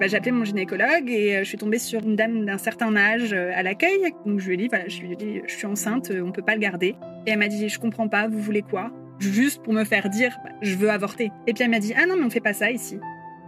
[0.00, 2.96] Bah, j'ai appelé mon gynécologue et euh, je suis tombée sur une dame d'un certain
[2.96, 4.14] âge euh, à l'accueil.
[4.24, 6.96] Donc je lui ai dit, je suis enceinte, euh, on peut pas le garder.
[7.26, 8.90] Et elle m'a dit, je comprends pas, vous voulez quoi?
[9.18, 11.30] Juste pour me faire dire, bah, je veux avorter.
[11.46, 12.98] Et puis elle m'a dit, ah non, mais on fait pas ça ici.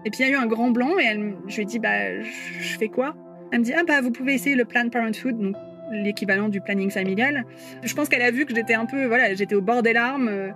[0.05, 1.79] Et puis il y a eu un grand blanc et elle, je lui ai dit,
[1.79, 3.15] bah, je fais quoi?
[3.51, 5.55] Elle me dit, ah bah, vous pouvez essayer le Planned Parenthood,
[5.93, 7.45] l'équivalent du planning familial.
[7.83, 10.53] Je pense qu'elle a vu que j'étais un peu, voilà, j'étais au bord des larmes.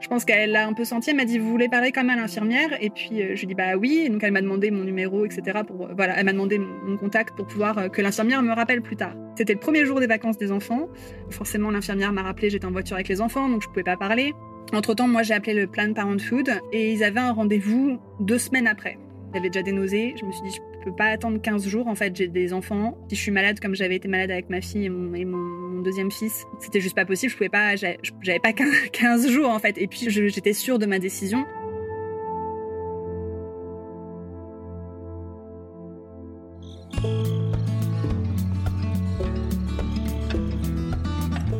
[0.00, 1.10] Je pense qu'elle l'a un peu senti.
[1.10, 2.70] Elle m'a dit, vous voulez parler même à l'infirmière?
[2.80, 4.02] Et puis je lui dit, bah oui.
[4.06, 5.60] Et donc elle m'a demandé mon numéro, etc.
[5.66, 9.14] Pour, voilà, elle m'a demandé mon contact pour pouvoir que l'infirmière me rappelle plus tard.
[9.36, 10.88] C'était le premier jour des vacances des enfants.
[11.30, 14.34] Forcément, l'infirmière m'a rappelé, j'étais en voiture avec les enfants, donc je pouvais pas parler.
[14.72, 18.66] Entre temps, moi, j'ai appelé le Planned Parenthood et ils avaient un rendez-vous deux semaines
[18.66, 18.98] après.
[19.34, 20.14] J'avais déjà des nausées.
[20.20, 21.88] Je me suis dit, peux pas attendre 15 jours.
[21.88, 22.96] En fait, j'ai des enfants.
[23.08, 26.44] Si je suis malade, comme j'avais été malade avec ma fille et mon deuxième fils,
[26.60, 27.30] c'était juste pas possible.
[27.30, 29.78] Je pouvais pas, j'avais pas 15 jours, en fait.
[29.78, 31.44] Et puis, j'étais sûre de ma décision.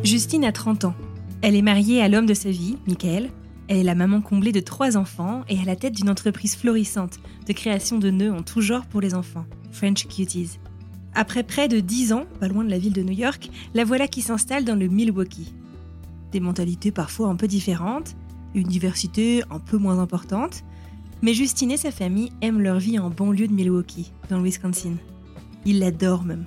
[0.02, 0.94] Justine a 30 ans.
[1.42, 3.30] Elle est mariée à l'homme de sa vie, Michael.
[3.70, 7.20] Elle est la maman comblée de trois enfants et à la tête d'une entreprise florissante
[7.46, 10.58] de création de nœuds en tout genre pour les enfants, French Cuties.
[11.14, 14.08] Après près de 10 ans, pas loin de la ville de New York, la voilà
[14.08, 15.54] qui s'installe dans le Milwaukee.
[16.32, 18.16] Des mentalités parfois un peu différentes,
[18.56, 20.64] une diversité un peu moins importante,
[21.22, 24.96] mais Justine et sa famille aiment leur vie en banlieue de Milwaukee, dans le Wisconsin.
[25.64, 26.46] Ils l'adorent même.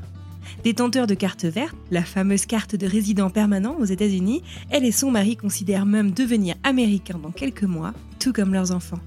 [0.64, 5.12] Détenteur de carte verte, la fameuse carte de résident permanent aux États-Unis, elle et son
[5.12, 9.00] mari considèrent même devenir américains dans quelques mois, tout comme leurs enfants.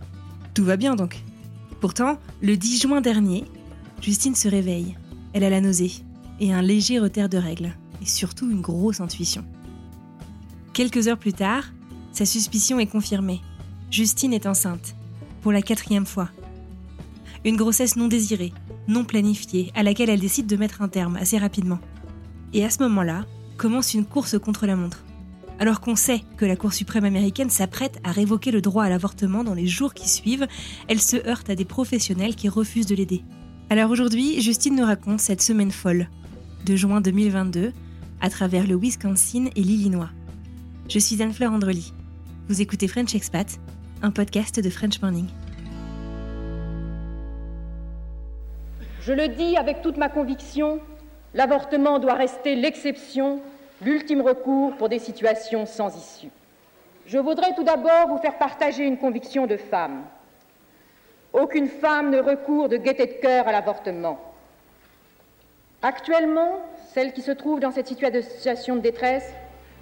[0.54, 1.22] Tout va bien donc.
[1.80, 3.44] Pourtant, le 10 juin dernier,
[4.02, 4.96] Justine se réveille.
[5.32, 5.92] Elle a la nausée
[6.40, 9.44] et un léger retard de règles, et surtout une grosse intuition.
[10.72, 11.64] Quelques heures plus tard,
[12.12, 13.40] sa suspicion est confirmée.
[13.90, 14.94] Justine est enceinte,
[15.42, 16.30] pour la quatrième fois.
[17.44, 18.52] Une grossesse non désirée,
[18.88, 21.78] non planifiée, à laquelle elle décide de mettre un terme assez rapidement.
[22.52, 23.26] Et à ce moment-là,
[23.56, 25.04] commence une course contre la montre.
[25.58, 29.42] Alors qu'on sait que la Cour suprême américaine s'apprête à révoquer le droit à l'avortement
[29.42, 30.46] dans les jours qui suivent,
[30.88, 33.22] elle se heurte à des professionnels qui refusent de l'aider.
[33.70, 36.08] Alors aujourd'hui, Justine nous raconte cette semaine folle,
[36.66, 37.72] de juin 2022,
[38.20, 40.10] à travers le Wisconsin et l'Illinois.
[40.88, 41.92] Je suis Anne-Fleur Andrely.
[42.48, 43.58] Vous écoutez French Expat,
[44.02, 45.26] un podcast de French Morning.
[49.06, 50.80] Je le dis avec toute ma conviction,
[51.32, 53.40] l'avortement doit rester l'exception,
[53.80, 56.32] l'ultime recours pour des situations sans issue.
[57.06, 60.02] Je voudrais tout d'abord vous faire partager une conviction de femme.
[61.32, 64.18] Aucune femme ne recourt de gaieté de cœur à l'avortement.
[65.82, 66.58] Actuellement,
[66.92, 69.32] celle qui se trouve dans cette situation de détresse,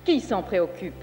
[0.04, 1.02] qui s'en préoccupe?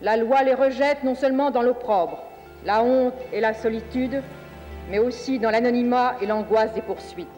[0.00, 2.22] La loi les rejette non seulement dans l'opprobre,
[2.64, 4.22] la honte et la solitude,
[4.90, 7.28] mais aussi dans l'anonymat et l'angoisse des poursuites.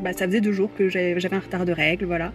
[0.00, 2.32] Bah, ça faisait deux jours que j'avais un retard de règles, voilà.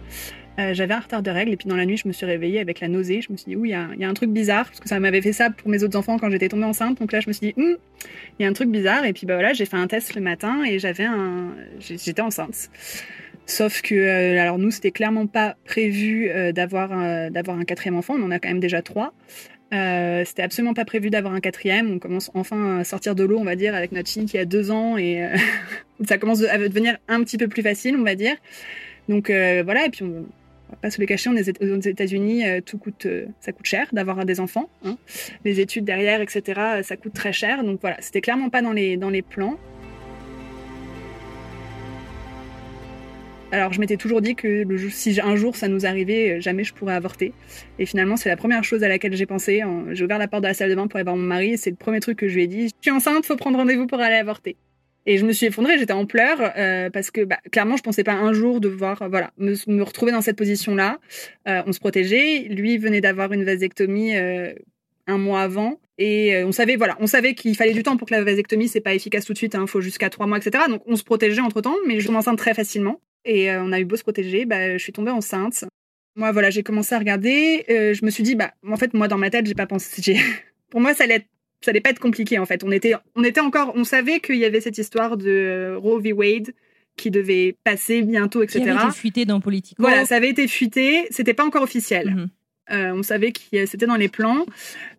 [0.58, 2.60] Euh, j'avais un retard de règles et puis dans la nuit, je me suis réveillée
[2.60, 3.20] avec la nausée.
[3.20, 5.20] Je me suis dit, oui, il y, a un truc bizarre parce que ça m'avait
[5.20, 6.98] fait ça pour mes autres enfants quand j'étais tombée enceinte.
[6.98, 9.04] Donc là, je me suis dit, il y a un truc bizarre.
[9.04, 12.70] Et puis bah voilà, j'ai fait un test le matin et j'avais un, j'étais enceinte.
[13.46, 17.94] Sauf que, euh, alors nous, c'était clairement pas prévu euh, d'avoir euh, d'avoir un quatrième
[17.96, 18.14] enfant.
[18.18, 19.14] On en a quand même déjà trois.
[19.72, 21.90] Euh, c'était absolument pas prévu d'avoir un quatrième.
[21.92, 24.44] On commence enfin à sortir de l'eau, on va dire, avec notre fille qui a
[24.44, 25.36] deux ans et euh,
[26.08, 28.34] ça commence à devenir un petit peu plus facile, on va dire.
[29.08, 29.86] Donc voilà.
[29.86, 30.26] Et puis on,
[30.68, 33.06] on va pas se le cacher, on est aux États-Unis, tout coûte,
[33.38, 34.68] ça coûte cher d'avoir des enfants.
[34.84, 34.98] Hein.
[35.44, 37.62] Les études derrière, etc., ça coûte très cher.
[37.62, 39.56] Donc voilà, c'était clairement pas dans les dans les plans.
[43.52, 46.94] Alors je m'étais toujours dit que si un jour ça nous arrivait, jamais je pourrais
[46.94, 47.32] avorter.
[47.78, 49.62] Et finalement, c'est la première chose à laquelle j'ai pensé.
[49.92, 51.70] J'ai ouvert la porte de la salle de bain pour aller voir mon mari c'est
[51.70, 52.68] le premier truc que je lui ai dit.
[52.68, 54.56] Je suis enceinte, faut prendre rendez-vous pour aller avorter.
[55.08, 58.02] Et je me suis effondrée, j'étais en pleurs euh, parce que bah, clairement, je pensais
[58.02, 60.98] pas un jour devoir euh, voilà me, retrouver dans cette position-là.
[61.46, 62.48] Euh, on se protégeait.
[62.50, 64.52] Lui venait d'avoir une vasectomie euh,
[65.06, 65.78] un mois avant.
[65.98, 68.68] Et euh, on savait, voilà, on savait qu'il fallait du temps pour que la vasectomie,
[68.68, 70.64] c'est pas efficace tout de suite, il hein, faut jusqu'à trois mois, etc.
[70.68, 73.00] Donc on se protégeait entre temps, mais je tombe enceinte très facilement.
[73.26, 75.64] Et euh, on a eu beau se protéger, bah, je suis tombée enceinte.
[76.14, 77.64] Moi, voilà, j'ai commencé à regarder.
[77.68, 80.16] euh, je me suis dit, bah, en fait, moi, dans ma tête, j'ai pas pensé.
[80.70, 81.26] pour moi, ça allait, être-
[81.62, 82.64] ça allait pas être compliqué, en fait.
[82.64, 86.00] On était, on était encore, on savait qu'il y avait cette histoire de euh, Roe
[86.00, 86.12] v.
[86.12, 86.52] Wade
[86.96, 88.70] qui devait passer bientôt, Qui etc.
[88.70, 89.82] avait été fuité dans Politico.
[89.82, 91.06] Voilà, ça avait été fuité.
[91.10, 92.10] C'était pas encore officiel.
[92.10, 92.28] Mhm.
[92.72, 94.44] Euh, on savait que c'était dans les plans,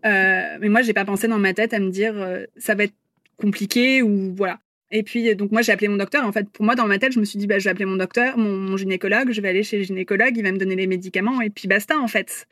[0.05, 2.83] Euh, mais moi j'ai pas pensé dans ma tête à me dire euh, ça va
[2.85, 2.93] être
[3.35, 4.59] compliqué ou voilà.
[4.91, 6.25] Et puis donc moi j'ai appelé mon docteur.
[6.25, 7.85] En fait pour moi dans ma tête je me suis dit bah je vais appeler
[7.85, 10.87] mon docteur, mon, gynécologue, je vais aller chez le gynécologue, il va me donner les
[10.87, 12.47] médicaments et puis basta en fait.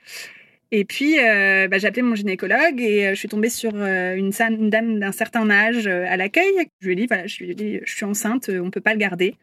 [0.72, 4.16] Et puis euh, bah, j'ai appelé mon gynécologue et euh, je suis tombée sur euh,
[4.16, 4.32] une,
[4.70, 6.68] dame d'un certain âge euh, à l'accueil.
[6.82, 8.82] Je lui ai dit voilà je lui ai dit je suis enceinte, euh, on peut
[8.82, 9.36] pas le garder.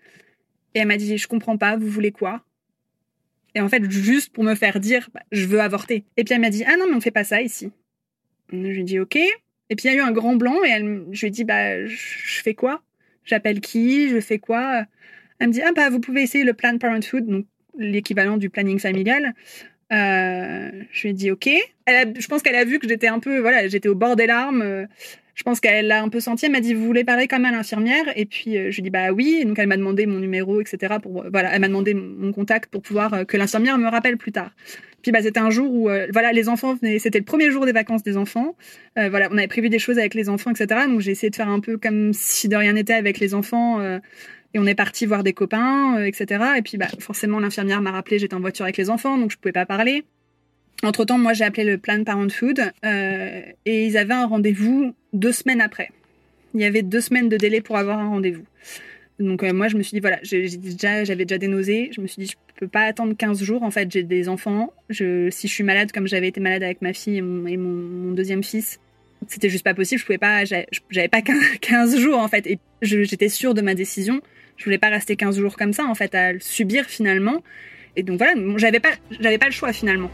[0.74, 2.42] Et elle m'a dit je comprends pas, vous voulez quoi?
[3.54, 6.04] Et en fait, juste pour me faire dire, bah, je veux avorter.
[6.16, 7.70] Et puis elle m'a dit, ah non, mais on fait pas ça ici.
[8.50, 9.18] Je lui ai dit, ok.
[9.72, 11.44] Et puis il y a eu un grand blanc et elle, je lui ai dit,
[11.44, 12.82] bah, je fais quoi?
[13.24, 14.10] J'appelle qui?
[14.10, 14.84] Je fais quoi?
[15.38, 17.46] Elle me dit, ah bah, vous pouvez essayer le Planned Parenthood, donc
[17.78, 19.32] l'équivalent du planning familial.
[19.90, 21.48] Euh, je lui ai dit, ok.
[21.88, 24.86] Je pense qu'elle a vu que j'étais un peu, voilà, j'étais au bord des larmes.
[25.32, 26.46] Euh, je pense qu'elle l'a un peu senti.
[26.46, 28.04] Elle m'a dit, vous voulez parler même à l'infirmière?
[28.16, 29.44] Et puis euh, je lui dit, bah oui.
[29.44, 30.96] Donc elle m'a demandé mon numéro, etc.
[31.02, 34.32] Pour, voilà, elle m'a demandé mon contact pour pouvoir euh, que l'infirmière me rappelle plus
[34.32, 34.50] tard.
[35.02, 37.66] Puis bah c'était un jour où euh, voilà les enfants venaient, c'était le premier jour
[37.66, 38.56] des vacances des enfants.
[38.98, 40.82] Euh, voilà, on avait prévu des choses avec les enfants, etc.
[40.86, 43.80] Donc j'ai essayé de faire un peu comme si de rien n'était avec les enfants.
[43.80, 43.98] euh,
[44.54, 46.44] et on est parti voir des copains, euh, etc.
[46.58, 49.38] Et puis bah forcément l'infirmière m'a rappelé, j'étais en voiture avec les enfants, donc je
[49.38, 50.04] pouvais pas parler.
[50.82, 55.32] Entre temps, moi j'ai appelé le Planned Parenthood euh, et ils avaient un rendez-vous deux
[55.32, 55.90] semaines après.
[56.54, 58.44] Il y avait deux semaines de délai pour avoir un rendez-vous.
[59.18, 62.00] Donc euh, moi je me suis dit voilà, j'ai déjà j'avais déjà des nausées, je
[62.00, 64.96] me suis dit je peux pas attendre 15 jours en fait, j'ai des enfants, si
[64.96, 68.80] je suis malade comme j'avais été malade avec ma fille et mon, deuxième fils,
[69.28, 72.58] c'était juste pas possible, je pouvais pas j'avais j'avais pas 15 jours en fait et
[72.80, 74.20] j'étais sûre de ma décision,
[74.56, 77.42] je voulais pas rester 15 jours comme ça en fait à le subir finalement.
[77.94, 80.10] Et donc voilà, j'avais pas j'avais pas le choix finalement.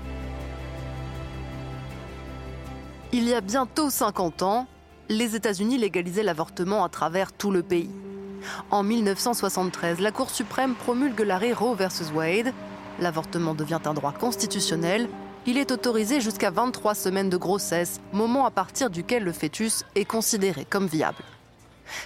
[3.12, 4.67] Il y a bientôt 50 ans,
[5.09, 7.91] les États-Unis légalisaient l'avortement à travers tout le pays.
[8.71, 12.53] En 1973, la Cour suprême promulgue l'arrêt Roe vs Wade.
[13.01, 15.09] L'avortement devient un droit constitutionnel.
[15.47, 20.05] Il est autorisé jusqu'à 23 semaines de grossesse, moment à partir duquel le fœtus est
[20.05, 21.25] considéré comme viable.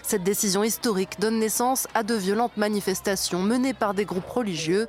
[0.03, 4.89] Cette décision historique donne naissance à de violentes manifestations menées par des groupes religieux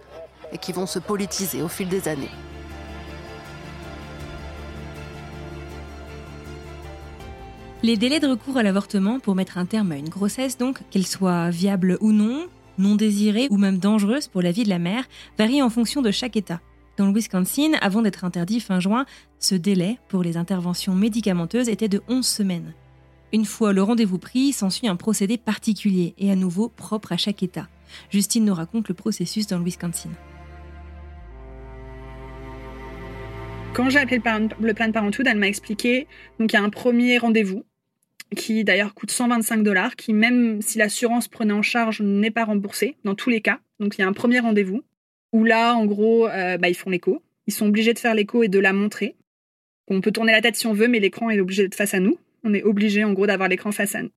[0.51, 2.29] et qui vont se politiser au fil des années.
[7.85, 11.05] Les délais de recours à l'avortement pour mettre un terme à une grossesse, donc, qu'elle
[11.05, 12.47] soit viable ou non,
[12.77, 15.03] non désirée ou même dangereuse pour la vie de la mère,
[15.37, 16.61] varient en fonction de chaque État.
[16.95, 19.05] Dans le Wisconsin, avant d'être interdit fin juin,
[19.37, 22.73] ce délai pour les interventions médicamenteuses était de 11 semaines.
[23.33, 27.43] Une fois le rendez-vous pris, s'ensuit un procédé particulier et à nouveau propre à chaque
[27.43, 27.67] État.
[28.11, 30.11] Justine nous raconte le processus dans le Wisconsin.
[33.73, 36.07] Quand j'ai appelé le, plan, Planned Parenthood, elle m'a expliqué
[36.39, 37.65] donc il y a un premier rendez-vous
[38.33, 42.95] qui d'ailleurs coûte 125 dollars, qui même si l'assurance prenait en charge n'est pas remboursé
[43.03, 43.59] dans tous les cas.
[43.79, 44.83] Donc il y a un premier rendez-vous
[45.33, 47.21] où là, en gros, euh, bah, ils font l'écho.
[47.47, 49.15] Ils sont obligés de faire l'écho et de la montrer.
[49.87, 51.99] On peut tourner la tête si on veut, mais l'écran est obligé d'être face à
[51.99, 52.17] nous.
[52.43, 54.11] On est obligé en gros d'avoir l'écran face à nous.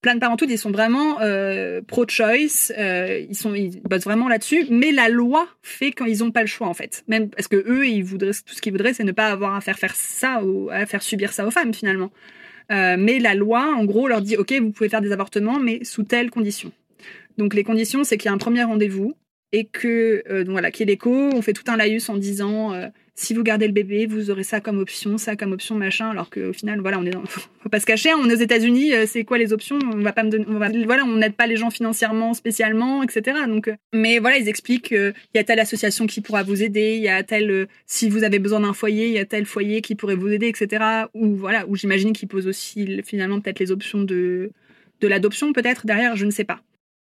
[0.00, 5.08] Planned Parenthood, ils sont vraiment euh, pro-choice, euh, ils ils bossent vraiment là-dessus, mais la
[5.08, 7.04] loi fait qu'ils n'ont pas le choix en fait.
[7.08, 9.60] Même parce que eux, ils voudraient tout ce qu'ils voudraient, c'est ne pas avoir à
[9.60, 12.12] faire faire ça, ou à faire subir ça aux femmes finalement.
[12.70, 15.84] Euh, mais la loi, en gros, leur dit ok, vous pouvez faire des avortements, mais
[15.84, 16.72] sous telles conditions.
[17.38, 19.14] Donc les conditions, c'est qu'il y a un premier rendez-vous
[19.52, 22.74] et que euh, voilà, qu'il y ait l'écho, on fait tout un laïus en disant
[22.74, 22.88] euh,
[23.20, 26.08] si vous gardez le bébé, vous aurez ça comme option, ça comme option, machin.
[26.08, 27.24] Alors qu'au final, voilà, on est dans...
[27.26, 29.76] faut pas se cacher, hein, on est aux États-Unis, euh, c'est quoi les options?
[29.92, 30.44] On va pas me donner,
[30.84, 33.40] voilà, on n'aide pas les gens financièrement, spécialement, etc.
[33.48, 36.94] Donc, euh, mais voilà, ils expliquent qu'il y a telle association qui pourra vous aider,
[36.94, 39.46] il y a tel, euh, si vous avez besoin d'un foyer, il y a tel
[39.46, 41.08] foyer qui pourrait vous aider, etc.
[41.12, 44.52] Ou voilà, ou j'imagine qu'ils posent aussi finalement peut-être les options de
[45.00, 46.60] de l'adoption peut-être derrière, je ne sais pas.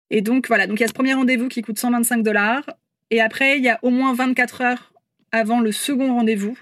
[0.10, 2.64] Et donc voilà, donc il y a ce premier rendez-vous qui coûte 125 dollars.
[3.12, 4.94] Et après, il y a au moins 24 heures
[5.32, 6.58] avant le second rendez-vous,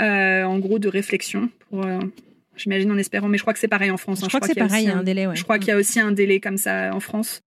[0.00, 1.50] euh, en gros de réflexion.
[1.70, 1.98] Pour, euh,
[2.56, 4.20] j'imagine en espérant, mais je crois que c'est pareil en France.
[4.20, 4.28] Je hein.
[4.28, 5.36] crois que c'est qu'il y a pareil, aussi il y a un délai, ouais.
[5.36, 7.42] Je crois qu'il y a aussi un délai comme ça en France.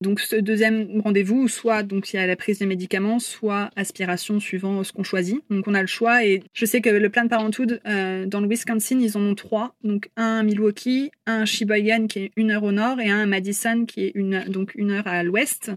[0.00, 4.40] Donc ce deuxième rendez-vous, soit donc il y a la prise de médicaments, soit aspiration
[4.40, 5.40] suivant ce qu'on choisit.
[5.50, 8.40] Donc on a le choix et je sais que le plan de Parenthood euh, dans
[8.40, 9.74] le Wisconsin ils en ont trois.
[9.82, 13.20] Donc un à Milwaukee, un à Sheboygan qui est une heure au nord et un
[13.20, 15.70] à Madison qui est une donc une heure à l'ouest.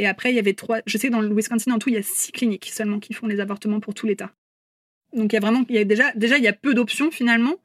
[0.00, 0.80] Et après il y avait trois.
[0.86, 3.12] Je sais que dans le Wisconsin en tout il y a six cliniques seulement qui
[3.12, 4.32] font les avortements pour tout l'État.
[5.14, 7.10] Donc il y a vraiment il y a déjà déjà il y a peu d'options
[7.10, 7.56] finalement.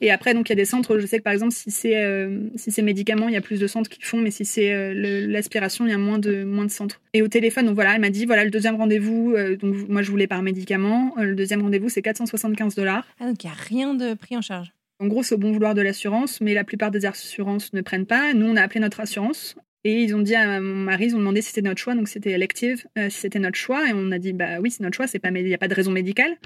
[0.00, 1.96] Et après, donc, il y a des centres, je sais que par exemple, si c'est
[1.96, 4.72] euh, si c'est médicaments, il y a plus de centres qui font, mais si c'est
[4.72, 7.00] euh, l'aspiration, il y a moins de, moins de centres.
[7.14, 10.02] Et au téléphone, donc voilà, elle m'a dit, voilà, le deuxième rendez-vous, euh, donc moi
[10.02, 13.08] je voulais par médicament, le deuxième rendez-vous, c'est 475 dollars.
[13.18, 14.72] Ah, donc il n'y a rien de pris en charge.
[15.00, 18.06] En gros, c'est au bon vouloir de l'assurance, mais la plupart des assurances ne prennent
[18.06, 18.34] pas.
[18.34, 19.56] Nous, on a appelé notre assurance.
[19.88, 22.08] Et ils ont dit à mon mari, ils ont demandé si c'était notre choix, donc
[22.08, 25.06] c'était elective, si c'était notre choix, et on a dit bah oui c'est notre choix,
[25.06, 26.36] il n'y a pas de raison médicale.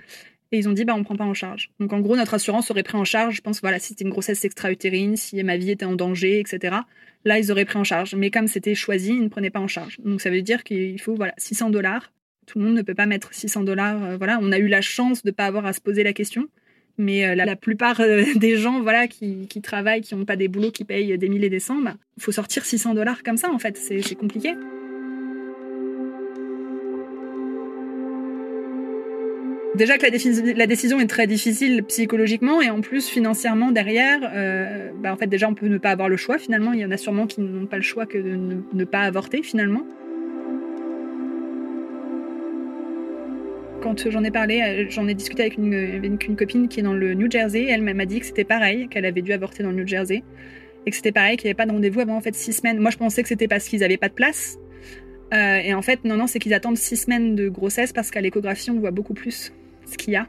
[0.52, 1.70] Et ils ont dit, bah, on prend pas en charge.
[1.80, 4.10] Donc, en gros, notre assurance aurait pris en charge, je pense, voilà, si c'était une
[4.10, 6.76] grossesse extra-utérine, si ma vie était en danger, etc.
[7.24, 8.14] Là, ils auraient pris en charge.
[8.14, 9.98] Mais comme c'était choisi, ils ne prenaient pas en charge.
[10.04, 12.12] Donc, ça veut dire qu'il faut, voilà, 600 dollars.
[12.46, 14.04] Tout le monde ne peut pas mettre 600 dollars.
[14.04, 16.12] Euh, voilà, on a eu la chance de ne pas avoir à se poser la
[16.12, 16.48] question.
[16.98, 20.48] Mais euh, la, plupart euh, des gens, voilà, qui, qui travaillent, qui n'ont pas des
[20.48, 23.50] boulots, qui payent des milliers des cents, il bah, faut sortir 600 dollars comme ça,
[23.50, 23.76] en fait.
[23.76, 24.54] C'est compliqué.
[29.74, 30.04] Déjà que
[30.54, 35.28] la, décision est très difficile psychologiquement et en plus financièrement derrière, euh, bah en fait
[35.28, 36.74] déjà on peut ne pas avoir le choix finalement.
[36.74, 39.42] Il y en a sûrement qui n'ont pas le choix que de ne, pas avorter
[39.42, 39.86] finalement.
[43.82, 47.14] Quand j'en ai parlé, euh, j'en ai discuté avec une, copine qui est dans le
[47.14, 47.66] New Jersey.
[47.68, 50.22] Elle m'a dit que c'était pareil, qu'elle avait dû avorter dans le New Jersey
[50.86, 52.78] et que c'était pareil, qu'il n'y avait pas de rendez-vous avant en fait six semaines.
[52.78, 54.58] Moi je pensais que c'était parce qu'ils n'avaient pas de place.
[55.34, 58.20] Euh, et en fait, non, non, c'est qu'ils attendent six semaines de grossesse parce qu'à
[58.20, 59.52] l'échographie, on voit beaucoup plus
[59.86, 60.28] ce qu'il y a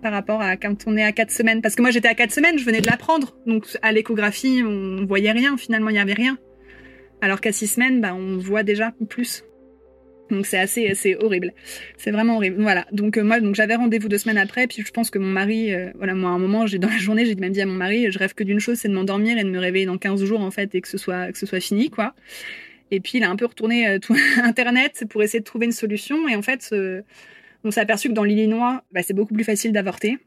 [0.00, 1.60] par rapport à quand on est à 4 semaines.
[1.60, 3.36] Parce que moi, j'étais à 4 semaines, je venais de l'apprendre.
[3.46, 5.56] Donc, à l'échographie, on voyait rien.
[5.56, 6.38] Finalement, il n'y avait rien.
[7.20, 9.44] Alors qu'à 6 semaines, bah, on voit déjà plus.
[10.30, 11.52] Donc, c'est assez, c'est horrible.
[11.96, 12.60] C'est vraiment horrible.
[12.60, 12.86] Voilà.
[12.92, 14.66] Donc, euh, moi, donc, j'avais rendez-vous deux semaines après.
[14.66, 16.98] Puis, je pense que mon mari, euh, voilà, moi, à un moment, j'ai, dans la
[16.98, 19.38] journée, j'ai même dit à mon mari, je rêve que d'une chose, c'est de m'endormir
[19.38, 21.46] et de me réveiller dans 15 jours, en fait, et que ce soit, que ce
[21.46, 22.14] soit fini, quoi.
[22.90, 25.72] Et puis, il a un peu retourné euh, tout Internet pour essayer de trouver une
[25.72, 26.28] solution.
[26.28, 26.72] Et en fait,
[27.64, 30.18] on s'est aperçu que dans l'Illinois, bah, c'est beaucoup plus facile d'avorter,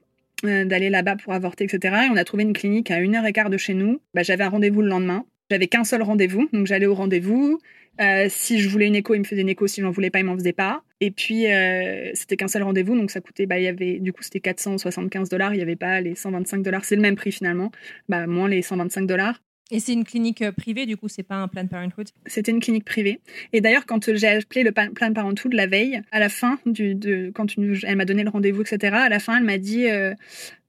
[0.46, 2.06] euh, d'aller là-bas pour avorter, etc.
[2.06, 4.02] Et on a trouvé une clinique à une heure et quart de chez nous.
[4.14, 5.26] Bah, j'avais un rendez-vous le lendemain.
[5.52, 7.60] J'avais qu'un seul rendez-vous, donc j'allais au rendez-vous.
[8.00, 9.68] Euh, si je voulais une écho, il me faisait une écho.
[9.68, 10.82] Si je n'en voulais pas, il m'en faisait pas.
[11.02, 14.14] Et puis, euh, c'était qu'un seul rendez-vous, donc ça coûtait, bah, il y avait, du
[14.14, 15.54] coup, c'était 475 dollars.
[15.54, 16.86] Il n'y avait pas les 125 dollars.
[16.86, 17.70] C'est le même prix finalement.
[18.08, 19.42] Bah, moins les 125 dollars.
[19.72, 22.10] Et c'est une clinique euh, privée, du coup, c'est pas un Planned Parenthood?
[22.26, 23.20] C'était une clinique privée.
[23.54, 27.32] Et d'ailleurs, quand j'ai appelé le Planned Parenthood la veille, à la fin, du, de,
[27.34, 30.14] quand elle m'a donné le rendez-vous, etc., à la fin, elle m'a dit euh,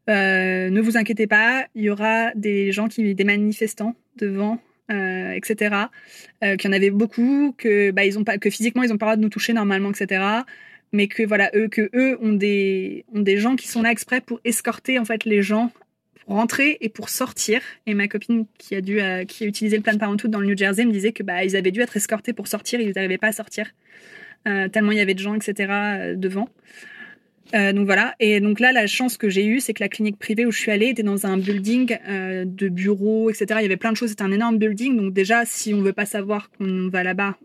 [0.08, 4.60] euh, Ne vous inquiétez pas, il y aura des gens, qui, des manifestants devant.
[4.88, 5.76] Etc.
[6.42, 9.06] qu'il y en avait beaucoup, que bah, ils ont pas, que physiquement ils ont pas
[9.06, 10.22] le droit de nous toucher normalement, etc.
[10.92, 14.20] Mais que voilà eux, que eux ont des ont des gens qui sont là exprès
[14.20, 15.72] pour escorter en fait les gens
[16.26, 17.60] pour rentrer et pour sortir.
[17.86, 20.46] Et ma copine qui a dû, euh, qui a utilisé le plan Parenthood dans le
[20.46, 23.18] New Jersey me disait que bah ils avaient dû être escortés pour sortir, ils n'arrivaient
[23.18, 23.66] pas à sortir
[24.48, 26.14] euh, tellement il y avait de gens, etc.
[27.54, 28.14] Euh, donc voilà.
[28.20, 30.58] Et donc là, la chance que j'ai eue, c'est que la clinique privée où je
[30.58, 31.98] suis allée était dans un building
[32.44, 33.46] de bureaux, etc.
[33.58, 34.10] Il y avait plein de choses.
[34.10, 34.96] C'était un énorme building.
[34.96, 37.36] Donc déjà, si on veut pas savoir qu'on va là-bas,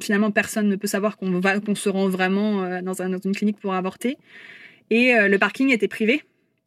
[0.00, 3.34] finalement, personne ne peut savoir qu'on va, qu'on se rend vraiment dans, un, dans une
[3.34, 4.16] clinique pour avorter.
[4.90, 6.22] Et le parking était privé.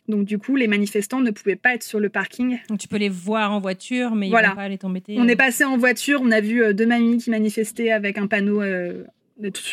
[0.07, 2.59] Donc du coup, les manifestants ne pouvaient pas être sur le parking.
[2.67, 4.49] Donc tu peux les voir en voiture, mais voilà.
[4.49, 5.15] ils vont pas aller t'embêter.
[5.17, 8.27] On est passé en voiture, on a vu euh, deux mamies qui manifestaient avec un
[8.27, 9.03] panneau euh,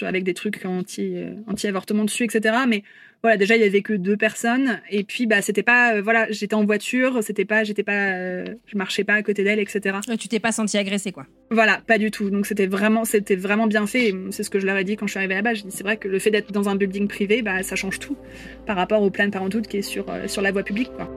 [0.03, 2.55] avec des trucs anti euh, anti avortement dessus, etc.
[2.69, 2.83] Mais
[3.23, 6.31] voilà, déjà il y avait que deux personnes et puis bah c'était pas euh, voilà,
[6.31, 9.99] j'étais en voiture, c'était pas j'étais pas euh, je marchais pas à côté d'elle etc.
[10.19, 11.27] tu t'es pas senti agressée quoi.
[11.51, 12.31] Voilà, pas du tout.
[12.31, 14.15] Donc c'était vraiment c'était vraiment bien fait.
[14.31, 15.55] C'est ce que je leur ai dit quand je suis arrivée là-bas.
[15.55, 17.99] Je dis c'est vrai que le fait d'être dans un building privé, bah ça change
[17.99, 18.17] tout
[18.67, 21.11] par rapport au plan Parenthood qui est sur euh, sur la voie publique quoi.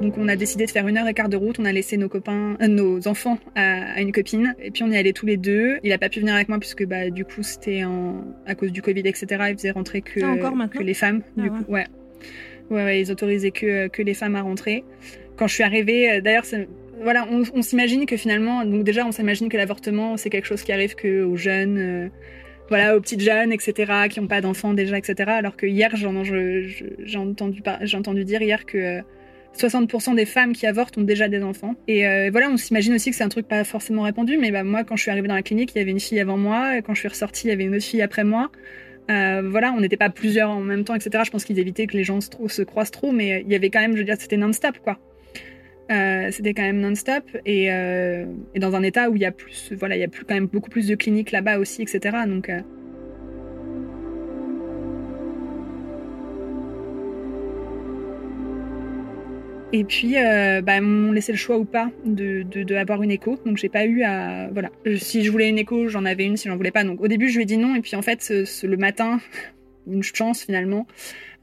[0.00, 1.58] Donc on a décidé de faire une heure et quart de route.
[1.58, 4.54] On a laissé nos copains, euh, nos enfants à, une copine.
[4.62, 5.78] Et puis on y allait tous les deux.
[5.82, 7.82] Il a pas pu venir avec moi puisque bah du coup c'était
[8.46, 9.26] à cause du Covid etc.
[9.50, 11.22] Il faisait rentrer que, ah, que les femmes.
[11.36, 11.86] Ah du coup ouais.
[12.70, 12.84] ouais.
[12.84, 14.84] ouais ils autorisaient que que les femmes à rentrer.
[15.36, 16.44] Quand je suis arrivée, euh, d'ailleurs
[17.00, 20.72] voilà on, s'imagine que finalement donc déjà on s'imagine que l'avortement c'est quelque chose qui
[20.72, 21.78] arrive que aux jeunes.
[21.78, 22.08] Euh,
[22.70, 25.30] voilà, aux petites jeunes, etc., qui n'ont pas d'enfants déjà, etc.
[25.30, 29.02] Alors que hier, j'ai entendu, j'ai entendu dire hier que
[29.56, 31.74] 60% des femmes qui avortent ont déjà des enfants.
[31.86, 34.64] Et euh, voilà, on s'imagine aussi que c'est un truc pas forcément répandu, mais bah,
[34.64, 36.76] moi, quand je suis arrivée dans la clinique, il y avait une fille avant moi,
[36.76, 38.50] et quand je suis ressortie, il y avait une autre fille après moi.
[39.10, 41.22] Euh, voilà, on n'était pas plusieurs en même temps, etc.
[41.24, 43.70] Je pense qu'ils évitaient que les gens se, se croisent trop, mais il y avait
[43.70, 44.98] quand même, je veux dire, c'était non-stop, quoi.
[45.88, 49.96] c'était quand même non-stop et, et, dans un état où il y a plus, voilà,
[49.96, 52.18] il y a plus, quand même beaucoup plus de cliniques là-bas aussi, etc.
[52.26, 52.50] Donc
[59.72, 63.38] Et puis, euh, bah, m'ont laissé le choix ou pas de, de, avoir une écho.
[63.44, 64.48] Donc, j'ai pas eu à.
[64.50, 64.70] Voilà.
[64.96, 66.36] Si je voulais une écho, j'en avais une.
[66.38, 66.84] Si j'en voulais pas.
[66.84, 67.74] Donc, au début, je lui ai dit non.
[67.74, 68.32] Et puis, en fait,
[68.62, 69.20] le matin,
[69.86, 70.86] une chance finalement,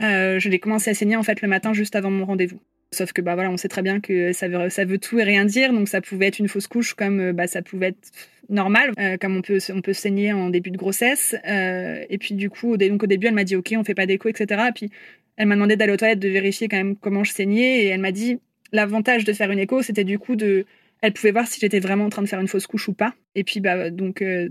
[0.01, 2.59] euh, je l'ai commencé à saigner en fait le matin juste avant mon rendez-vous.
[2.91, 5.23] Sauf que bah voilà, on sait très bien que ça veut, ça veut tout et
[5.23, 5.73] rien dire.
[5.73, 8.11] Donc, ça pouvait être une fausse couche comme euh, bah, ça pouvait être
[8.49, 11.35] normal, euh, comme on peut, on peut saigner en début de grossesse.
[11.47, 14.05] Euh, et puis, du coup, donc, au début, elle m'a dit OK, on fait pas
[14.05, 14.63] d'écho, etc.
[14.69, 14.89] Et puis,
[15.37, 17.83] elle m'a demandé d'aller aux toilettes, de vérifier quand même comment je saignais.
[17.83, 18.39] Et elle m'a dit,
[18.71, 20.65] l'avantage de faire une écho, c'était du coup de...
[21.01, 23.13] Elle pouvait voir si j'étais vraiment en train de faire une fausse couche ou pas.
[23.35, 24.49] Et puis, bah, donc, euh,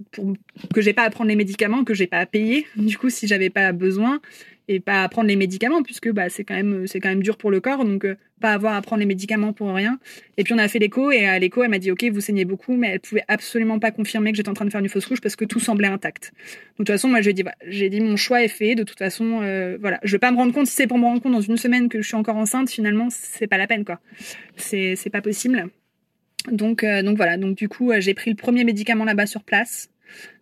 [0.73, 3.27] que j'ai pas à prendre les médicaments, que j'ai pas à payer, du coup, si
[3.27, 4.21] j'avais pas besoin,
[4.69, 7.37] et pas à prendre les médicaments puisque bah c'est quand même c'est quand même dur
[7.37, 9.99] pour le corps donc euh, pas avoir à prendre les médicaments pour rien.
[10.37, 12.45] Et puis on a fait l'écho et à l'écho elle m'a dit ok vous saignez
[12.45, 15.07] beaucoup mais elle pouvait absolument pas confirmer que j'étais en train de faire une fausse
[15.07, 16.35] couche parce que tout semblait intact.
[16.35, 18.75] De toute façon moi j'ai dit bah, j'ai dit mon choix est fait.
[18.75, 19.99] De toute façon euh, voilà.
[20.03, 21.89] Je vais pas me rendre compte si c'est pour me rendre compte dans une semaine
[21.89, 23.99] que je suis encore enceinte finalement c'est pas la peine quoi.
[24.57, 25.71] C'est c'est pas possible.
[26.53, 27.39] Donc euh, donc voilà.
[27.39, 29.89] Donc du coup j'ai pris le premier médicament là-bas sur place.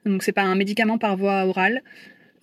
[0.04, 1.82] Donc c'est pas un médicament par voie orale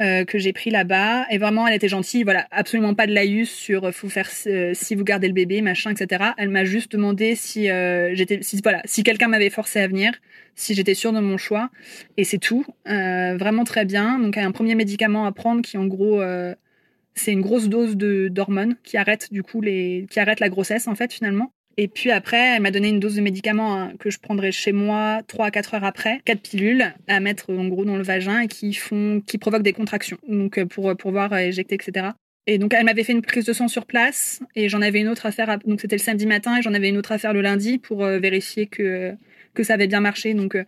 [0.01, 1.25] euh, que j'ai pris là-bas.
[1.29, 2.24] Et vraiment, elle était gentille.
[2.24, 5.62] Voilà, absolument pas de laïus sur euh, faut faire euh, si vous gardez le bébé,
[5.62, 6.32] machin, etc.
[6.38, 7.68] Elle m'a juste demandé si
[8.13, 10.13] j'étais, si voilà, si quelqu'un m'avait forcé à venir,
[10.56, 11.70] si j'étais sûre de mon choix.
[12.18, 12.65] Et c'est tout.
[12.86, 14.20] vraiment très bien.
[14.20, 16.22] Donc, un premier médicament à prendre qui, en gros,
[17.15, 20.88] c'est une grosse dose de d'hormones qui arrête du coup les, qui arrête la grossesse
[20.88, 21.51] en fait finalement.
[21.81, 24.74] Et puis après, elle m'a donné une dose de médicaments hein, que je prendrais chez
[24.74, 28.48] moi 3 à 4 heures après, quatre pilules à mettre en gros dans le vagin
[28.48, 30.17] qui font, qui provoquent des contractions.
[30.27, 32.07] Donc euh, pour pouvoir éjecter, etc.
[32.48, 35.07] Et donc elle m'avait fait une prise de sang sur place et j'en avais une
[35.07, 35.57] autre à faire.
[35.59, 38.03] Donc c'était le samedi matin et j'en avais une autre à faire le lundi pour
[38.03, 39.13] euh, vérifier que
[39.53, 40.33] que ça avait bien marché.
[40.33, 40.65] Donc euh,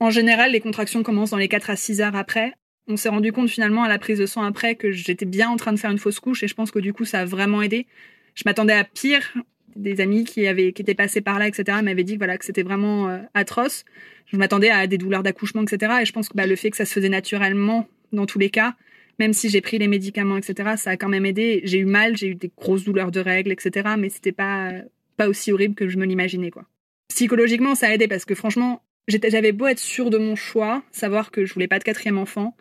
[0.00, 2.52] en général, les contractions commencent dans les 4 à 6 heures après.
[2.88, 5.56] On s'est rendu compte finalement à la prise de sang après que j'étais bien en
[5.56, 7.62] train de faire une fausse couche et je pense que du coup ça a vraiment
[7.62, 7.86] aidé.
[8.34, 9.34] Je m'attendais à pire
[9.76, 11.78] des amis qui avaient qui étaient passés par là, etc.
[11.82, 13.84] m'avaient dit que voilà que c'était vraiment euh, atroce.
[14.26, 15.92] Je m'attendais à des douleurs d'accouchement, etc.
[16.02, 18.50] Et je pense que bah, le fait que ça se faisait naturellement dans tous les
[18.50, 18.74] cas,
[19.18, 20.72] même si j'ai pris les médicaments, etc.
[20.76, 21.60] Ça a quand même aidé.
[21.64, 23.90] J'ai eu mal, j'ai eu des grosses douleurs de règles, etc.
[23.98, 24.72] Mais c'était pas
[25.16, 26.64] pas aussi horrible que je me l'imaginais quoi.
[27.08, 31.30] Psychologiquement, ça a aidé parce que franchement, j'avais beau être sûre de mon choix, savoir
[31.30, 32.56] que je voulais pas de quatrième enfant.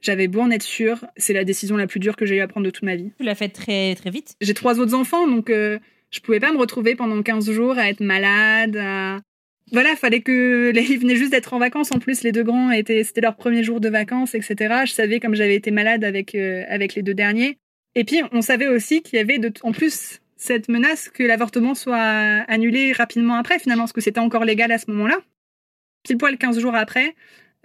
[0.00, 2.46] J'avais beau en être sûre, c'est la décision la plus dure que j'ai eu à
[2.46, 3.10] prendre de toute ma vie.
[3.18, 4.36] Tu l'as fait très très vite.
[4.40, 7.88] J'ai trois autres enfants, donc euh, je pouvais pas me retrouver pendant 15 jours à
[7.88, 9.22] être malade.
[9.72, 11.92] Voilà, fallait que les ils venaient juste d'être en vacances.
[11.92, 14.82] En plus, les deux grands étaient, c'était leur premier jour de vacances, etc.
[14.86, 17.58] Je savais comme j'avais été malade avec euh, avec les deux derniers.
[17.94, 21.74] Et puis, on savait aussi qu'il y avait de, en plus cette menace que l'avortement
[21.74, 21.96] soit
[22.48, 25.18] annulé rapidement après, finalement, parce que c'était encore légal à ce moment-là.
[26.04, 27.16] Pile poil 15 jours après,